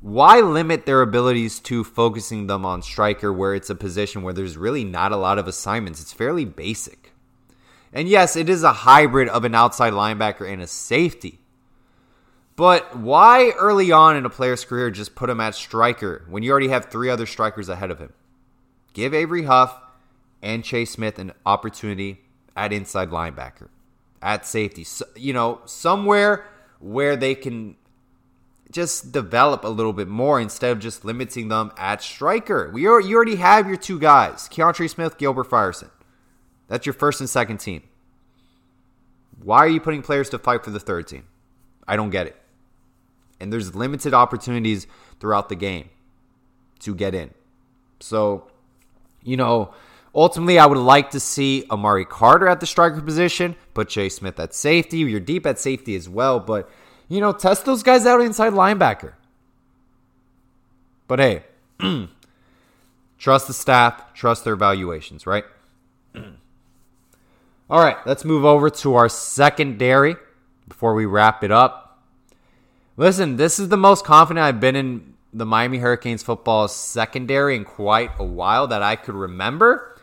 Why 0.00 0.40
limit 0.40 0.86
their 0.86 1.02
abilities 1.02 1.58
to 1.60 1.82
focusing 1.82 2.46
them 2.46 2.64
on 2.64 2.82
striker 2.82 3.32
where 3.32 3.54
it's 3.54 3.70
a 3.70 3.74
position 3.74 4.22
where 4.22 4.34
there's 4.34 4.56
really 4.56 4.84
not 4.84 5.12
a 5.12 5.16
lot 5.16 5.38
of 5.38 5.48
assignments? 5.48 6.00
It's 6.00 6.12
fairly 6.12 6.44
basic. 6.44 7.12
And 7.92 8.08
yes, 8.08 8.36
it 8.36 8.48
is 8.48 8.62
a 8.62 8.72
hybrid 8.72 9.28
of 9.28 9.44
an 9.44 9.54
outside 9.54 9.92
linebacker 9.92 10.50
and 10.50 10.60
a 10.60 10.66
safety. 10.66 11.40
But 12.54 12.96
why 12.96 13.50
early 13.58 13.92
on 13.92 14.16
in 14.16 14.24
a 14.24 14.30
player's 14.30 14.64
career 14.64 14.90
just 14.90 15.14
put 15.14 15.30
him 15.30 15.40
at 15.40 15.54
striker 15.54 16.24
when 16.28 16.42
you 16.42 16.50
already 16.50 16.68
have 16.68 16.86
three 16.86 17.10
other 17.10 17.26
strikers 17.26 17.68
ahead 17.68 17.90
of 17.90 17.98
him? 17.98 18.12
Give 18.92 19.12
Avery 19.12 19.44
Huff 19.44 19.78
and 20.42 20.64
Chase 20.64 20.92
Smith 20.92 21.18
an 21.18 21.32
opportunity 21.44 22.20
at 22.56 22.72
inside 22.72 23.10
linebacker, 23.10 23.68
at 24.22 24.46
safety. 24.46 24.84
So, 24.84 25.04
you 25.14 25.32
know, 25.32 25.60
somewhere 25.64 26.46
where 26.78 27.16
they 27.16 27.34
can 27.34 27.76
just 28.70 29.12
develop 29.12 29.64
a 29.64 29.68
little 29.68 29.92
bit 29.92 30.08
more 30.08 30.40
instead 30.40 30.72
of 30.72 30.80
just 30.80 31.04
limiting 31.04 31.48
them 31.48 31.72
at 31.76 32.02
striker. 32.02 32.70
We 32.72 32.86
are, 32.86 33.00
you 33.00 33.16
already 33.16 33.36
have 33.36 33.66
your 33.66 33.76
two 33.76 33.98
guys, 33.98 34.48
Keontra 34.48 34.90
Smith, 34.90 35.18
Gilbert 35.18 35.48
Frierson. 35.48 35.90
That's 36.68 36.84
your 36.84 36.92
first 36.92 37.20
and 37.20 37.30
second 37.30 37.58
team. 37.58 37.84
Why 39.42 39.58
are 39.58 39.68
you 39.68 39.80
putting 39.80 40.02
players 40.02 40.28
to 40.30 40.38
fight 40.38 40.64
for 40.64 40.70
the 40.70 40.80
third 40.80 41.06
team? 41.06 41.24
I 41.86 41.96
don't 41.96 42.10
get 42.10 42.26
it 42.26 42.36
and 43.40 43.52
there's 43.52 43.74
limited 43.74 44.14
opportunities 44.14 44.86
throughout 45.20 45.48
the 45.48 45.56
game 45.56 45.88
to 46.80 46.94
get 46.94 47.14
in. 47.14 47.30
So, 48.00 48.48
you 49.22 49.36
know, 49.36 49.74
ultimately, 50.16 50.58
I 50.58 50.66
would 50.66 50.78
like 50.78 51.10
to 51.10 51.20
see 51.20 51.64
Amari 51.70 52.04
Carter 52.04 52.48
at 52.48 52.60
the 52.60 52.66
striker 52.66 53.00
position, 53.00 53.54
put 53.74 53.90
Jay 53.90 54.08
Smith 54.08 54.40
at 54.40 54.54
safety. 54.54 54.98
You're 54.98 55.20
deep 55.20 55.46
at 55.46 55.58
safety 55.58 55.94
as 55.94 56.08
well, 56.08 56.40
but, 56.40 56.68
you 57.08 57.20
know, 57.20 57.32
test 57.32 57.66
those 57.66 57.82
guys 57.82 58.06
out 58.06 58.20
inside 58.20 58.54
linebacker. 58.54 59.12
But 61.06 61.20
hey, 61.20 61.44
trust 63.18 63.46
the 63.46 63.52
staff, 63.52 64.12
trust 64.14 64.44
their 64.44 64.54
evaluations, 64.54 65.26
right? 65.26 65.44
All 67.70 67.80
right, 67.80 67.96
let's 68.06 68.24
move 68.24 68.44
over 68.44 68.70
to 68.70 68.94
our 68.94 69.08
secondary 69.08 70.16
before 70.68 70.94
we 70.94 71.04
wrap 71.04 71.44
it 71.44 71.50
up. 71.50 72.02
Listen, 72.96 73.36
this 73.36 73.58
is 73.58 73.68
the 73.68 73.76
most 73.76 74.04
confident 74.04 74.44
I've 74.44 74.60
been 74.60 74.76
in 74.76 75.14
the 75.32 75.44
Miami 75.44 75.78
Hurricanes 75.78 76.22
football 76.22 76.66
secondary 76.66 77.56
in 77.56 77.64
quite 77.64 78.10
a 78.18 78.24
while 78.24 78.66
that 78.68 78.82
I 78.82 78.96
could 78.96 79.14
remember. 79.14 79.95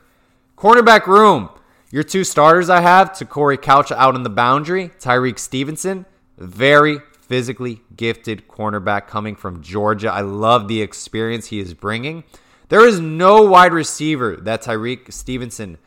Cornerback 0.63 1.07
room. 1.07 1.49
Your 1.91 2.03
two 2.03 2.23
starters 2.23 2.69
I 2.69 2.79
have, 2.79 3.11
Te'Cory 3.11 3.61
Couch 3.61 3.91
out 3.91 4.15
in 4.15 4.23
the 4.23 4.29
boundary, 4.29 4.91
Tyrique 4.97 5.37
Stevenson, 5.37 6.05
very 6.37 6.99
physically 7.19 7.81
gifted 7.97 8.47
cornerback 8.47 9.07
coming 9.07 9.35
from 9.35 9.61
Georgia. 9.61 10.09
I 10.09 10.21
love 10.21 10.69
the 10.69 10.81
experience 10.81 11.47
he 11.47 11.59
is 11.59 11.73
bringing. 11.73 12.23
There 12.69 12.87
is 12.87 13.01
no 13.01 13.41
wide 13.41 13.73
receiver 13.73 14.37
that 14.37 14.61
Tyrique 14.61 15.11
Stevenson 15.11 15.79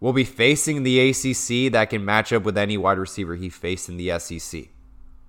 will 0.00 0.12
be 0.12 0.24
facing 0.24 0.78
in 0.78 0.82
the 0.82 1.10
ACC 1.10 1.70
that 1.72 1.90
can 1.90 2.04
match 2.04 2.32
up 2.32 2.42
with 2.42 2.58
any 2.58 2.76
wide 2.76 2.98
receiver 2.98 3.36
he 3.36 3.48
faced 3.48 3.88
in 3.88 3.98
the 3.98 4.18
SEC. 4.18 4.64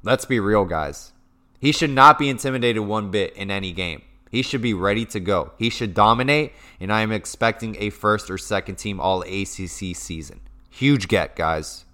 Let's 0.02 0.26
be 0.26 0.40
real, 0.40 0.66
guys. 0.66 1.14
He 1.60 1.72
should 1.72 1.92
not 1.92 2.18
be 2.18 2.28
intimidated 2.28 2.82
one 2.82 3.12
bit 3.12 3.36
in 3.36 3.52
any 3.52 3.72
game. 3.72 4.02
He 4.36 4.42
should 4.42 4.62
be 4.62 4.74
ready 4.74 5.06
to 5.06 5.22
go. 5.22 5.54
He 5.58 5.70
should 5.70 5.94
dominate, 5.94 6.52
and 6.82 6.92
I 6.92 7.04
am 7.04 7.14
expecting 7.14 7.78
a 7.80 7.90
first 7.90 8.30
or 8.30 8.38
second 8.38 8.76
team 8.76 9.00
all 9.00 9.22
ACC 9.22 9.96
season. 9.96 10.42
Huge 10.70 11.08
get, 11.08 11.38
guys. 11.38 11.86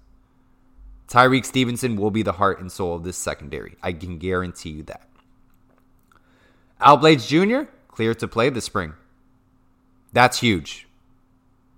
Tyrique 1.06 1.46
Stevenson 1.46 1.94
will 1.94 2.10
be 2.10 2.24
the 2.24 2.32
heart 2.32 2.58
and 2.58 2.72
soul 2.72 2.96
of 2.96 3.04
this 3.04 3.16
secondary. 3.16 3.76
I 3.80 3.92
can 3.92 4.18
guarantee 4.18 4.70
you 4.70 4.82
that. 4.82 5.08
Al 6.80 6.96
Blades 6.96 7.28
Jr., 7.28 7.60
clear 7.86 8.12
to 8.12 8.26
play 8.26 8.50
this 8.50 8.64
spring. 8.64 8.94
That's 10.12 10.40
huge. 10.40 10.88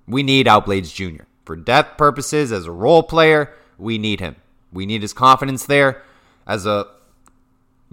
We 0.08 0.22
need 0.22 0.48
Al 0.48 0.62
Blades 0.62 0.94
Jr. 0.94 1.24
For 1.44 1.56
depth 1.56 1.98
purposes, 1.98 2.52
as 2.52 2.64
a 2.64 2.72
role 2.72 3.02
player, 3.02 3.52
we 3.76 3.98
need 3.98 4.20
him. 4.20 4.36
We 4.72 4.86
need 4.86 5.02
his 5.02 5.12
confidence 5.12 5.66
there. 5.66 6.00
As 6.46 6.64
a 6.64 6.86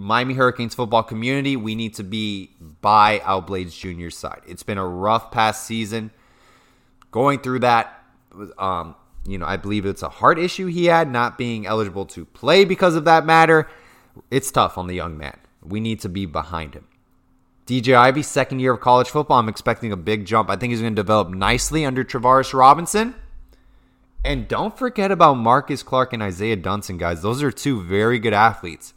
Miami 0.01 0.33
Hurricanes 0.33 0.73
football 0.73 1.03
community, 1.03 1.55
we 1.55 1.75
need 1.75 1.93
to 1.93 2.03
be 2.03 2.49
by 2.81 3.19
Al 3.19 3.41
Blades 3.41 3.77
Jr.'s 3.77 4.17
side. 4.17 4.41
It's 4.47 4.63
been 4.63 4.79
a 4.79 4.87
rough 4.87 5.29
past 5.29 5.65
season. 5.65 6.09
Going 7.11 7.37
through 7.39 7.59
that, 7.59 8.03
um, 8.57 8.95
you 9.27 9.37
know, 9.37 9.45
I 9.45 9.57
believe 9.57 9.85
it's 9.85 10.01
a 10.01 10.09
heart 10.09 10.39
issue 10.39 10.65
he 10.65 10.85
had, 10.85 11.11
not 11.11 11.37
being 11.37 11.67
eligible 11.67 12.07
to 12.07 12.25
play 12.25 12.65
because 12.65 12.95
of 12.95 13.05
that 13.05 13.27
matter. 13.27 13.69
It's 14.31 14.51
tough 14.51 14.75
on 14.75 14.87
the 14.87 14.95
young 14.95 15.19
man. 15.19 15.37
We 15.63 15.79
need 15.79 15.99
to 15.99 16.09
be 16.09 16.25
behind 16.25 16.73
him. 16.73 16.87
DJ 17.67 17.93
Ivey, 17.93 18.23
second 18.23 18.59
year 18.59 18.73
of 18.73 18.81
college 18.81 19.09
football. 19.09 19.37
I'm 19.37 19.49
expecting 19.49 19.91
a 19.91 19.97
big 19.97 20.25
jump. 20.25 20.49
I 20.49 20.55
think 20.55 20.71
he's 20.71 20.81
going 20.81 20.95
to 20.95 20.99
develop 20.99 21.29
nicely 21.29 21.85
under 21.85 22.03
Travaris 22.03 22.55
Robinson. 22.55 23.13
And 24.25 24.47
don't 24.47 24.75
forget 24.75 25.11
about 25.11 25.35
Marcus 25.35 25.83
Clark 25.83 26.11
and 26.11 26.23
Isaiah 26.23 26.57
Dunson, 26.57 26.97
guys. 26.97 27.21
Those 27.21 27.43
are 27.43 27.51
two 27.51 27.83
very 27.83 28.17
good 28.17 28.33
athletes 28.33 28.95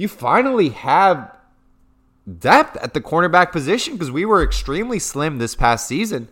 you 0.00 0.08
finally 0.08 0.70
have 0.70 1.30
depth 2.38 2.74
at 2.78 2.94
the 2.94 3.02
cornerback 3.02 3.52
position 3.52 3.92
because 3.92 4.10
we 4.10 4.24
were 4.24 4.42
extremely 4.42 4.98
slim 4.98 5.36
this 5.36 5.54
past 5.54 5.86
season. 5.86 6.26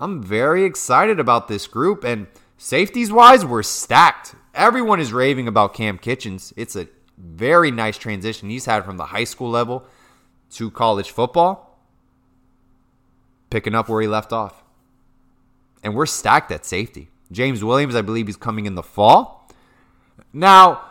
I'm 0.00 0.22
very 0.22 0.64
excited 0.64 1.20
about 1.20 1.48
this 1.48 1.66
group 1.66 2.04
and 2.04 2.26
safeties 2.56 3.12
wise, 3.12 3.44
we're 3.44 3.62
stacked. 3.62 4.34
Everyone 4.54 4.98
is 4.98 5.12
raving 5.12 5.46
about 5.46 5.74
Cam 5.74 5.98
Kitchens. 5.98 6.54
It's 6.56 6.74
a 6.74 6.88
very 7.18 7.70
nice 7.70 7.98
transition 7.98 8.48
he's 8.48 8.64
had 8.64 8.82
from 8.86 8.96
the 8.96 9.04
high 9.04 9.24
school 9.24 9.50
level 9.50 9.84
to 10.52 10.70
college 10.70 11.10
football, 11.10 11.78
picking 13.50 13.74
up 13.74 13.90
where 13.90 14.00
he 14.00 14.08
left 14.08 14.32
off. 14.32 14.64
And 15.84 15.94
we're 15.94 16.06
stacked 16.06 16.50
at 16.50 16.64
safety. 16.64 17.10
James 17.30 17.62
Williams, 17.62 17.94
I 17.94 18.00
believe 18.00 18.26
he's 18.26 18.38
coming 18.38 18.64
in 18.64 18.74
the 18.74 18.82
fall. 18.82 19.50
Now, 20.32 20.87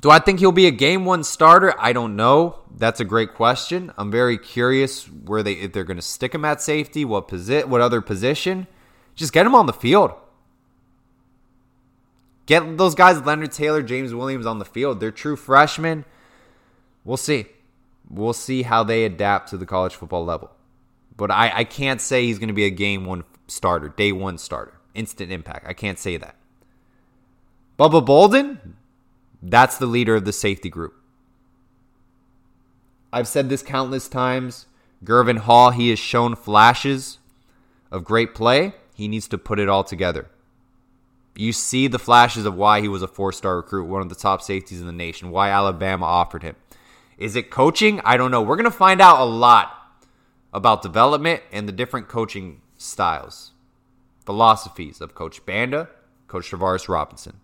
do 0.00 0.10
I 0.10 0.18
think 0.18 0.40
he'll 0.40 0.52
be 0.52 0.66
a 0.66 0.72
game 0.72 1.04
one 1.04 1.22
starter? 1.22 1.74
I 1.78 1.92
don't 1.92 2.16
know. 2.16 2.60
That's 2.74 3.00
a 3.00 3.04
great 3.04 3.34
question. 3.34 3.92
I'm 3.98 4.10
very 4.10 4.38
curious 4.38 5.04
where 5.04 5.42
they 5.42 5.52
if 5.52 5.72
they're 5.72 5.84
going 5.84 5.98
to 5.98 6.02
stick 6.02 6.34
him 6.34 6.44
at 6.44 6.62
safety, 6.62 7.04
what 7.04 7.28
posi- 7.28 7.66
what 7.66 7.80
other 7.80 8.00
position. 8.00 8.66
Just 9.14 9.32
get 9.32 9.44
him 9.44 9.54
on 9.54 9.66
the 9.66 9.72
field. 9.72 10.12
Get 12.46 12.78
those 12.78 12.94
guys, 12.94 13.20
Leonard 13.20 13.52
Taylor, 13.52 13.82
James 13.82 14.14
Williams, 14.14 14.46
on 14.46 14.58
the 14.58 14.64
field. 14.64 14.98
They're 14.98 15.10
true 15.10 15.36
freshmen. 15.36 16.04
We'll 17.04 17.16
see. 17.16 17.46
We'll 18.08 18.32
see 18.32 18.62
how 18.62 18.82
they 18.82 19.04
adapt 19.04 19.50
to 19.50 19.56
the 19.56 19.66
college 19.66 19.94
football 19.94 20.24
level. 20.24 20.50
But 21.16 21.30
I, 21.30 21.52
I 21.54 21.64
can't 21.64 22.00
say 22.00 22.24
he's 22.24 22.38
going 22.38 22.48
to 22.48 22.54
be 22.54 22.64
a 22.64 22.70
game 22.70 23.04
one 23.04 23.24
starter, 23.46 23.88
day 23.90 24.10
one 24.10 24.38
starter, 24.38 24.80
instant 24.94 25.30
impact. 25.30 25.66
I 25.68 25.74
can't 25.74 25.98
say 25.98 26.16
that. 26.16 26.34
Bubba 27.78 28.04
Bolden, 28.04 28.76
that's 29.42 29.78
the 29.78 29.86
leader 29.86 30.16
of 30.16 30.24
the 30.24 30.32
safety 30.32 30.68
group. 30.68 30.94
I've 33.12 33.28
said 33.28 33.48
this 33.48 33.62
countless 33.62 34.08
times. 34.08 34.66
Gurvan 35.04 35.38
Hall, 35.38 35.70
he 35.70 35.90
has 35.90 35.98
shown 35.98 36.36
flashes 36.36 37.18
of 37.90 38.04
great 38.04 38.34
play. 38.34 38.74
He 38.94 39.08
needs 39.08 39.28
to 39.28 39.38
put 39.38 39.58
it 39.58 39.68
all 39.68 39.82
together. 39.82 40.28
You 41.34 41.52
see 41.52 41.86
the 41.86 41.98
flashes 41.98 42.44
of 42.44 42.54
why 42.54 42.80
he 42.80 42.88
was 42.88 43.02
a 43.02 43.08
four 43.08 43.32
star 43.32 43.56
recruit, 43.56 43.84
one 43.84 44.02
of 44.02 44.08
the 44.08 44.14
top 44.14 44.42
safeties 44.42 44.80
in 44.80 44.86
the 44.86 44.92
nation, 44.92 45.30
why 45.30 45.50
Alabama 45.50 46.04
offered 46.04 46.42
him. 46.42 46.56
Is 47.16 47.36
it 47.36 47.50
coaching? 47.50 48.00
I 48.04 48.16
don't 48.16 48.30
know. 48.30 48.42
We're 48.42 48.56
going 48.56 48.64
to 48.64 48.70
find 48.70 49.00
out 49.00 49.20
a 49.20 49.24
lot 49.24 49.72
about 50.52 50.82
development 50.82 51.42
and 51.52 51.68
the 51.68 51.72
different 51.72 52.08
coaching 52.08 52.60
styles, 52.76 53.52
philosophies 54.24 55.00
of 55.00 55.14
Coach 55.14 55.44
Banda, 55.46 55.88
Coach 56.28 56.50
Travaris 56.50 56.88
Robinson. 56.88 57.40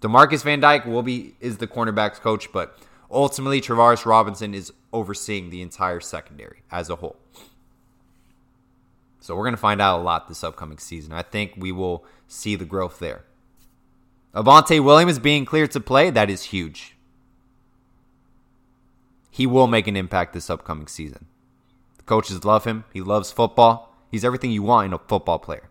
Demarcus 0.00 0.42
Van 0.42 0.60
Dyke 0.60 0.86
will 0.86 1.02
be 1.02 1.34
is 1.40 1.58
the 1.58 1.66
cornerbacks 1.66 2.20
coach, 2.20 2.52
but 2.52 2.78
Ultimately, 3.10 3.60
Travaris 3.60 4.06
Robinson 4.06 4.54
is 4.54 4.72
overseeing 4.92 5.50
the 5.50 5.62
entire 5.62 6.00
secondary 6.00 6.62
as 6.70 6.88
a 6.88 6.96
whole. 6.96 7.16
So 9.18 9.34
we're 9.34 9.44
going 9.44 9.54
to 9.54 9.60
find 9.60 9.80
out 9.80 10.00
a 10.00 10.02
lot 10.02 10.28
this 10.28 10.44
upcoming 10.44 10.78
season. 10.78 11.12
I 11.12 11.22
think 11.22 11.54
we 11.56 11.72
will 11.72 12.04
see 12.28 12.54
the 12.54 12.64
growth 12.64 13.00
there. 13.00 13.24
Avantae 14.34 14.82
Williams 14.82 15.18
being 15.18 15.44
cleared 15.44 15.72
to 15.72 15.80
play, 15.80 16.10
that 16.10 16.30
is 16.30 16.44
huge. 16.44 16.96
He 19.30 19.46
will 19.46 19.66
make 19.66 19.88
an 19.88 19.96
impact 19.96 20.32
this 20.32 20.48
upcoming 20.48 20.86
season. 20.86 21.26
The 21.96 22.04
coaches 22.04 22.44
love 22.44 22.64
him. 22.64 22.84
He 22.92 23.00
loves 23.00 23.32
football. 23.32 23.94
He's 24.10 24.24
everything 24.24 24.52
you 24.52 24.62
want 24.62 24.86
in 24.86 24.92
a 24.92 24.98
football 24.98 25.40
player. 25.40 25.68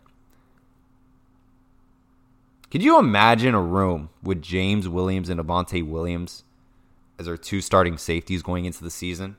Could 2.71 2.83
you 2.83 2.99
imagine 2.99 3.55
a 3.55 3.61
room 3.61 4.09
with 4.21 4.43
James 4.43 4.87
Williams 4.87 5.29
and 5.29 5.39
Avantae 5.39 5.87
Williams 5.87 6.43
as 7.17 7.27
our 7.27 7.37
two 7.37 7.61
starting 7.61 7.97
safeties 7.97 8.43
going 8.43 8.65
into 8.65 8.83
the 8.83 8.91
season? 8.91 9.37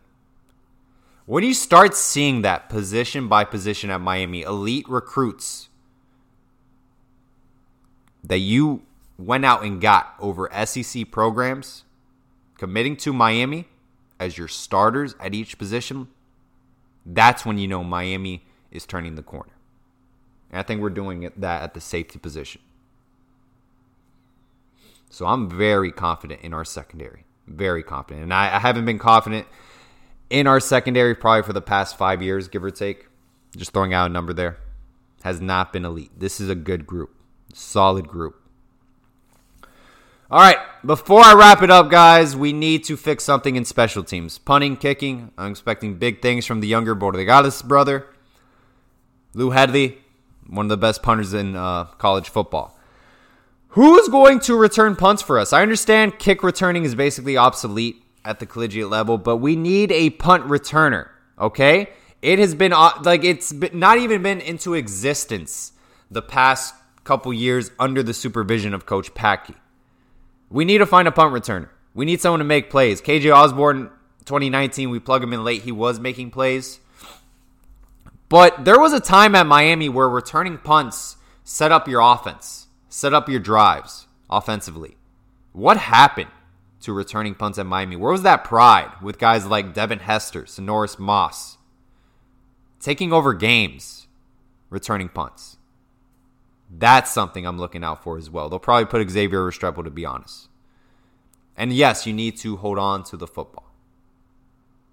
When 1.27 1.45
you 1.45 1.55
start 1.55 1.95
seeing 1.95 2.43
that 2.43 2.69
position 2.69 3.29
by 3.29 3.45
position 3.45 3.89
at 3.91 4.01
Miami, 4.01 4.43
elite 4.43 4.89
recruits 4.89 5.69
that 8.25 8.39
you 8.39 8.83
went 9.17 9.45
out 9.45 9.63
and 9.63 9.81
got 9.81 10.15
over 10.19 10.51
SEC 10.65 11.09
programs, 11.13 11.85
committing 12.59 12.97
to 12.97 13.13
Miami 13.13 13.69
as 14.19 14.39
your 14.39 14.49
starters 14.49 15.15
at 15.21 15.35
each 15.35 15.57
position, 15.57 16.09
that's 17.07 17.47
when 17.47 17.59
you 17.59 17.69
know 17.69 17.85
Miami 17.85 18.43
is 18.73 18.85
turning 18.85 19.15
the 19.15 19.23
corner. 19.23 19.53
And 20.51 20.59
I 20.59 20.63
think 20.65 20.81
we're 20.81 20.91
doing 20.91 21.31
that 21.37 21.63
at 21.63 21.75
the 21.75 21.81
safety 21.81 22.19
position. 22.19 22.61
So 25.11 25.27
I'm 25.27 25.51
very 25.51 25.93
confident 25.93 26.41
in 26.43 26.55
our 26.55 26.65
secondary. 26.65 27.25
Very 27.47 27.83
confident. 27.83 28.23
And 28.23 28.33
I, 28.33 28.57
I 28.57 28.59
haven't 28.61 28.85
been 28.85 28.99
confident 28.99 29.47
in 30.31 30.47
our 30.47 30.61
secondary 30.61 31.15
probably 31.15 31.43
for 31.43 31.53
the 31.53 31.61
past 31.61 31.99
five 31.99 32.23
years, 32.23 32.49
give 32.49 32.65
or 32.65 32.71
take. 32.71 33.09
Just 33.57 33.73
throwing 33.73 33.93
out 33.93 34.09
a 34.09 34.13
number 34.13 34.33
there. 34.33 34.59
Has 35.25 35.41
not 35.41 35.73
been 35.73 35.85
elite. 35.85 36.13
This 36.17 36.41
is 36.41 36.49
a 36.49 36.55
good 36.55 36.87
group, 36.87 37.15
solid 37.53 38.07
group. 38.09 38.37
All 40.31 40.39
right, 40.39 40.59
before 40.87 41.25
I 41.25 41.35
wrap 41.35 41.61
it 41.61 41.73
up, 41.73 41.91
guys, 41.91 42.37
we 42.37 42.53
need 42.53 42.85
to 42.85 42.97
fix 42.97 43.25
something 43.25 43.57
in 43.57 43.65
special 43.65 44.05
teams. 44.05 44.39
Punting, 44.39 44.77
kicking. 44.77 45.33
I'm 45.37 45.51
expecting 45.51 45.97
big 45.97 46.23
things 46.23 46.47
from 46.47 46.61
the 46.61 46.69
younger 46.69 46.95
Borregales 46.95 47.65
brother. 47.65 48.07
Lou 49.35 49.51
Hedley, 49.51 49.99
one 50.47 50.67
of 50.67 50.71
the 50.71 50.77
best 50.77 51.03
punters 51.03 51.35
in 51.35 51.57
uh, 51.57 51.85
college 51.99 52.29
football. 52.29 52.79
Who 53.71 53.99
is 53.99 54.09
going 54.09 54.41
to 54.41 54.57
return 54.57 54.97
punts 54.97 55.23
for 55.23 55.39
us? 55.39 55.53
I 55.53 55.63
understand 55.63 56.19
kick 56.19 56.43
returning 56.43 56.85
is 56.85 56.95
basically 56.95 57.37
obsolete 57.37 58.03
at 58.25 58.41
the 58.41 58.47
collegiate 58.47 58.89
level, 58.89 59.17
but 59.17 59.37
we 59.37 59.55
need 59.55 59.93
a 59.93 60.11
punt 60.11 60.45
returner, 60.47 61.09
okay? 61.39 61.91
It 62.21 62.39
has 62.41 62.55
been 62.55 62.73
uh, 62.73 62.91
like 63.03 63.23
it's 63.25 63.53
not 63.53 63.99
even 63.99 64.23
been 64.23 64.41
into 64.41 64.75
existence 64.75 65.73
the 66.11 66.21
past 66.21 66.75
couple 67.05 67.33
years 67.33 67.71
under 67.79 68.03
the 68.03 68.13
supervision 68.13 68.75
of 68.75 68.87
Coach 68.87 69.15
Packy. 69.15 69.55
We 70.51 70.65
need 70.65 70.79
to 70.79 70.87
find 70.87 71.07
a 71.07 71.13
punt 71.13 71.33
returner. 71.33 71.69
We 71.95 72.05
need 72.05 72.21
someone 72.21 72.41
to 72.41 72.45
make 72.45 72.71
plays. 72.71 73.01
KJ 73.01 73.35
Osborne, 73.35 73.91
2019, 74.25 74.91
we 74.91 74.99
plug 74.99 75.23
him 75.23 75.33
in 75.33 75.45
late. 75.45 75.63
He 75.63 75.73
was 75.73 76.01
making 76.01 76.33
plays. 76.33 76.81
But 78.29 78.65
there 78.65 78.79
was 78.79 78.93
a 78.93 79.01
time 79.01 79.35
at 79.35 79.47
Miami 79.47 79.89
where 79.89 80.09
returning 80.09 80.59
punts 80.59 81.17
set 81.45 81.73
up 81.73 81.89
your 81.89 82.01
offense, 82.01 82.67
set 82.91 83.15
up 83.15 83.31
your 83.31 83.41
drives 83.41 84.07
offensively. 84.29 84.99
What 85.53 85.79
happened? 85.79 86.29
to 86.81 86.93
returning 86.93 87.35
punts 87.35 87.59
at 87.59 87.67
Miami? 87.67 87.97
Where 87.97 88.13
was 88.13 88.23
that 88.23 88.45
pride 88.45 88.91
with 89.03 89.19
guys 89.19 89.47
like 89.47 89.75
Devin 89.75 90.01
Hester, 90.01 90.47
Sinorice 90.47 90.99
Moss, 90.99 91.59
taking 92.81 93.13
over 93.13 93.35
games, 93.35 94.07
returning 94.71 95.09
punts? 95.09 95.59
That's 96.71 97.11
something 97.11 97.47
I'm 97.47 97.59
looking 97.59 97.85
out 97.85 98.03
for 98.03 98.17
as 98.17 98.31
well. 98.31 98.49
They'll 98.49 98.59
probably 98.59 98.87
put 98.87 99.09
Xavier 99.11 99.41
Restrepo 99.41 99.85
to 99.85 99.91
be 99.91 100.05
honest. 100.05 100.49
And 101.57 101.73
yes, 101.73 102.07
you 102.07 102.13
need 102.13 102.37
to 102.39 102.57
hold 102.57 102.79
on 102.79 103.05
to 103.05 103.17
the 103.17 103.27
football. 103.27 103.71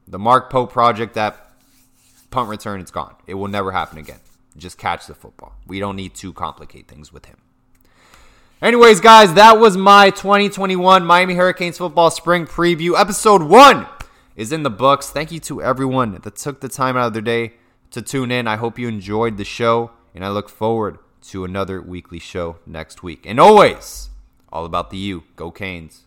The 0.07 0.19
Mark 0.19 0.49
Pope 0.49 0.71
project, 0.71 1.13
that 1.13 1.51
punt 2.31 2.49
return, 2.49 2.81
it's 2.81 2.91
gone. 2.91 3.15
It 3.27 3.35
will 3.35 3.47
never 3.47 3.71
happen 3.71 3.97
again. 3.97 4.19
Just 4.57 4.77
catch 4.77 5.05
the 5.05 5.13
football. 5.13 5.55
We 5.67 5.79
don't 5.79 5.95
need 5.95 6.15
to 6.15 6.33
complicate 6.33 6.87
things 6.87 7.13
with 7.13 7.25
him. 7.25 7.37
Anyways, 8.59 9.01
guys, 9.01 9.35
that 9.35 9.59
was 9.59 9.77
my 9.77 10.09
2021 10.09 11.05
Miami 11.05 11.35
Hurricanes 11.35 11.77
football 11.77 12.09
spring 12.09 12.47
preview. 12.47 12.99
Episode 12.99 13.43
one 13.43 13.85
is 14.35 14.51
in 14.51 14.63
the 14.63 14.71
books. 14.71 15.11
Thank 15.11 15.31
you 15.31 15.39
to 15.41 15.61
everyone 15.61 16.19
that 16.23 16.35
took 16.35 16.59
the 16.59 16.67
time 16.67 16.97
out 16.97 17.05
of 17.05 17.13
their 17.13 17.21
day 17.21 17.53
to 17.91 18.01
tune 18.01 18.31
in. 18.31 18.47
I 18.47 18.55
hope 18.55 18.79
you 18.79 18.87
enjoyed 18.87 19.37
the 19.37 19.45
show, 19.45 19.91
and 20.15 20.25
I 20.25 20.29
look 20.29 20.49
forward 20.49 20.97
to 21.27 21.45
another 21.45 21.79
weekly 21.79 22.17
show 22.17 22.57
next 22.65 23.03
week. 23.03 23.27
And 23.27 23.39
always, 23.39 24.09
all 24.51 24.65
about 24.65 24.89
the 24.89 24.97
U. 24.97 25.25
Go 25.35 25.51
Canes. 25.51 26.06